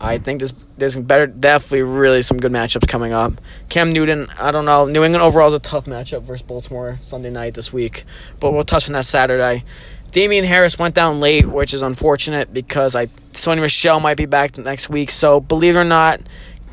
I 0.00 0.18
think 0.18 0.40
there's 0.40 0.52
there's 0.78 0.96
better 0.96 1.26
definitely 1.26 1.82
really 1.82 2.22
some 2.22 2.38
good 2.38 2.52
matchups 2.52 2.88
coming 2.88 3.12
up. 3.12 3.32
Cam 3.68 3.90
Newton, 3.90 4.28
I 4.40 4.52
don't 4.52 4.64
know. 4.64 4.86
New 4.86 5.04
England 5.04 5.22
overall 5.22 5.48
is 5.48 5.54
a 5.54 5.58
tough 5.58 5.86
matchup 5.86 6.22
versus 6.22 6.42
Baltimore 6.42 6.96
Sunday 7.02 7.30
night 7.30 7.54
this 7.54 7.72
week, 7.72 8.04
but 8.40 8.52
we'll 8.52 8.62
touch 8.62 8.88
on 8.88 8.94
that 8.94 9.04
Saturday. 9.04 9.64
Damien 10.12 10.44
Harris 10.44 10.78
went 10.78 10.94
down 10.94 11.20
late, 11.20 11.46
which 11.46 11.74
is 11.74 11.82
unfortunate 11.82 12.54
because 12.54 12.94
I 12.94 13.06
Sony 13.32 13.60
Michel 13.60 14.00
might 14.00 14.16
be 14.16 14.26
back 14.26 14.56
next 14.56 14.88
week. 14.88 15.10
So 15.10 15.40
believe 15.40 15.76
it 15.76 15.78
or 15.78 15.84
not, 15.84 16.20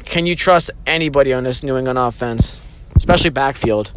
can 0.05 0.25
you 0.25 0.35
trust 0.35 0.71
anybody 0.87 1.33
on 1.33 1.43
this 1.43 1.61
New 1.63 1.75
England 1.75 1.99
offense, 1.99 2.61
especially 2.95 3.31
backfield? 3.31 3.91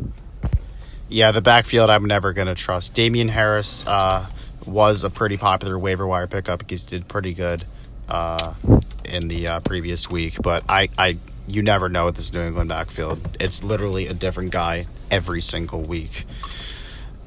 Yeah, 1.09 1.33
the 1.33 1.43
backfield 1.43 1.91
I'm 1.91 2.05
never 2.05 2.33
going 2.33 2.49
to 2.49 2.55
trust. 2.55 2.95
Damien 2.95 3.29
Harris 3.29 3.87
uh, 3.87 4.27
was 4.67 5.05
a 5.05 5.11
pretty 5.11 5.37
popular 5.37 5.79
waiver 5.79 6.07
wire 6.07 6.27
pickup 6.27 6.59
because 6.59 6.85
he 6.85 6.99
did 6.99 7.09
pretty 7.09 7.35
good. 7.35 7.65
Uh, 8.09 8.55
in 9.09 9.29
the 9.29 9.49
uh, 9.49 9.61
previous 9.61 10.11
week, 10.11 10.37
but 10.43 10.65
I, 10.69 10.89
I, 10.97 11.19
you 11.47 11.63
never 11.63 11.89
know 11.89 12.07
with 12.07 12.17
this 12.17 12.33
New 12.33 12.41
England 12.41 12.69
backfield. 12.69 13.37
It's 13.41 13.65
literally 13.65 14.07
a 14.07 14.15
different 14.15 14.53
guy 14.53 14.87
every 15.11 15.41
single 15.41 15.83
week. 15.83 16.25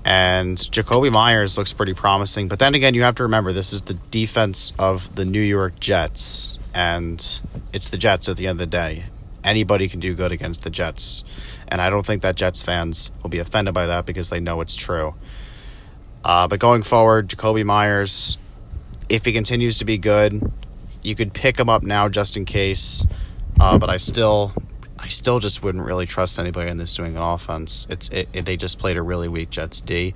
And 0.04 0.58
Jakobi 0.58 1.12
Meyers 1.12 1.58
looks 1.58 1.74
pretty 1.74 1.94
promising, 1.94 2.48
but 2.48 2.60
then 2.60 2.74
again, 2.74 2.96
you 2.96 3.04
have 3.04 3.16
to 3.16 3.24
remember 3.24 3.52
this 3.52 3.74
is 3.74 3.84
the 3.84 3.94
defense 3.94 4.74
of 4.80 5.16
the 5.16 5.26
New 5.26 5.42
York 5.42 5.80
Jets, 5.80 6.58
and 6.74 7.20
it's 7.74 7.90
the 7.90 7.98
Jets 7.98 8.28
at 8.28 8.38
the 8.38 8.48
end 8.48 8.54
of 8.54 8.60
the 8.60 8.66
day. 8.66 9.04
Anybody 9.44 9.88
can 9.88 10.00
do 10.00 10.14
good 10.16 10.32
against 10.32 10.64
the 10.64 10.70
Jets, 10.70 11.24
and 11.72 11.82
I 11.82 11.90
don't 11.90 12.06
think 12.06 12.22
that 12.24 12.36
Jets 12.36 12.62
fans 12.62 13.14
will 13.24 13.30
be 13.30 13.40
offended 13.40 13.74
by 13.74 13.88
that 13.88 14.06
because 14.06 14.30
they 14.30 14.42
know 14.42 14.60
it's 14.60 14.76
true. 14.76 15.16
Uh, 16.24 16.48
but 16.48 16.60
going 16.60 16.84
forward, 16.84 17.30
Jakobi 17.30 17.64
Meyers, 17.64 18.38
if 19.10 19.26
he 19.26 19.32
continues 19.32 19.80
to 19.80 19.86
be 19.86 19.98
good, 19.98 20.34
you 21.02 21.16
could 21.16 21.34
pick 21.34 21.58
him 21.58 21.70
up 21.70 21.82
now 21.82 22.10
just 22.10 22.36
in 22.38 22.46
case, 22.46 23.08
uh, 23.60 23.80
but 23.80 23.90
I 23.90 23.98
still, 23.98 24.54
I 25.00 25.08
still 25.08 25.40
just 25.40 25.64
wouldn't 25.64 25.86
really 25.86 26.06
trust 26.06 26.38
anybody 26.38 26.70
in 26.70 26.78
this 26.78 26.96
doing 26.96 27.16
an 27.16 27.24
offense. 27.24 27.88
It's 27.90 28.10
it, 28.10 28.28
it, 28.34 28.46
they 28.46 28.58
just 28.58 28.78
played 28.78 28.98
a 28.98 29.02
really 29.02 29.30
weak 29.30 29.50
Jets 29.50 29.82
D, 29.82 30.14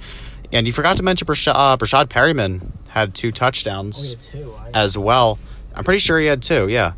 and 0.51 0.67
you 0.67 0.73
forgot 0.73 0.97
to 0.97 1.03
mention 1.03 1.25
Breshad, 1.25 1.53
uh, 1.55 1.77
Breshad 1.77 2.05
Perriman 2.05 2.69
had 2.89 3.15
two 3.15 3.31
touchdowns 3.31 4.13
oh, 4.13 4.37
two. 4.37 4.53
as 4.73 4.97
well. 4.97 5.39
I'm 5.73 5.83
pretty 5.83 5.99
sure 5.99 6.19
he 6.19 6.27
had 6.27 6.43
two. 6.43 6.67
Yeah, 6.67 6.93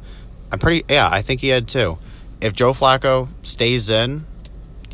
I'm 0.51 0.59
pretty. 0.59 0.83
Yeah, 0.89 1.07
I 1.09 1.21
think 1.21 1.41
he 1.41 1.47
had 1.47 1.67
two. 1.67 1.97
If 2.41 2.53
Joe 2.53 2.71
Flacco 2.71 3.29
stays 3.41 3.89
in, 3.89 4.25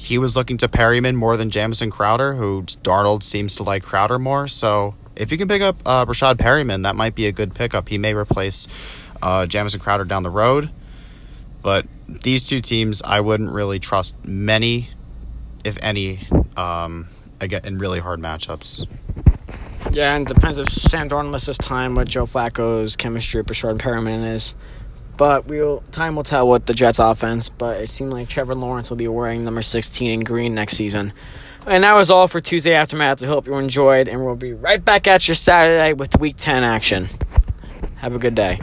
he 0.04 0.18
was 0.18 0.36
looking 0.36 0.58
to 0.58 0.68
Perriman 0.68 1.16
more 1.16 1.38
than 1.38 1.50
Jamison 1.50 1.90
Crowder, 1.90 2.34
who 2.34 2.64
Darnold 2.64 3.24
seems 3.24 3.56
to 3.56 3.64
like 3.64 3.84
Crowder 3.84 4.20
more. 4.20 4.50
So 4.50 4.96
if 5.16 5.32
you 5.32 5.38
can 5.38 5.48
pick 5.48 5.62
up 5.62 5.78
uh, 5.86 6.06
Rashad 6.06 6.36
Perriman, 6.36 6.84
that 6.84 6.98
might 6.98 7.16
be 7.16 7.28
a 7.28 7.32
good 7.32 7.56
pickup. 7.56 7.88
He 7.88 7.98
may 7.98 8.14
replace 8.14 8.68
uh, 9.22 9.46
Jamison 9.46 9.80
Crowder 9.80 10.04
down 10.04 10.24
the 10.24 10.30
road. 10.30 10.70
But 11.62 11.86
these 12.10 12.50
two 12.50 12.60
teams, 12.60 13.02
I 13.02 13.22
wouldn't 13.22 13.54
really 13.54 13.80
trust 13.80 14.28
many, 14.28 14.90
if 15.64 15.78
any, 15.82 16.20
um, 16.58 17.08
again 17.40 17.62
in 17.64 17.80
really 17.80 18.02
hard 18.02 18.20
matchups. 18.20 18.86
Yeah, 19.96 20.18
and 20.18 20.28
depends 20.28 20.60
if 20.60 20.68
Sam 20.68 21.08
Darnold 21.08 21.32
misses 21.32 21.58
time 21.58 21.96
what 21.96 22.10
Joe 22.10 22.26
Flacco's 22.26 22.98
chemistry 22.98 23.40
with 23.40 23.48
Rashad 23.48 23.78
Perriman 23.78 24.34
is. 24.34 24.54
But 25.24 25.46
we'll 25.46 25.80
time 25.94 26.18
will 26.18 26.24
tell 26.24 26.50
what 26.50 26.66
the 26.66 26.74
Jets 26.74 27.00
offense. 27.00 27.48
But 27.48 27.80
it 27.80 27.88
seemed 27.88 28.12
like 28.12 28.28
Trevor 28.28 28.56
Lawrence 28.56 28.90
will 28.90 28.98
be 28.98 29.08
wearing 29.08 29.46
number 29.46 29.62
16 29.62 30.12
in 30.12 30.20
green 30.20 30.54
next 30.54 30.76
season. 30.76 31.14
And 31.66 31.86
that 31.86 31.94
was 31.94 32.12
all 32.12 32.28
for 32.28 32.42
Tuesday 32.42 32.74
Aftermath. 32.74 33.24
I 33.24 33.28
hope 33.28 33.48
you 33.48 33.56
enjoyed, 33.56 34.10
and 34.10 34.26
we'll 34.26 34.36
be 34.36 34.52
right 34.52 34.84
back 34.84 35.08
at 35.08 35.26
you 35.30 35.34
Saturday 35.34 35.94
with 35.94 36.20
Week 36.20 36.36
10 36.38 36.66
action. 36.66 37.08
Have 38.00 38.14
a 38.14 38.20
good 38.20 38.36
day. 38.36 38.60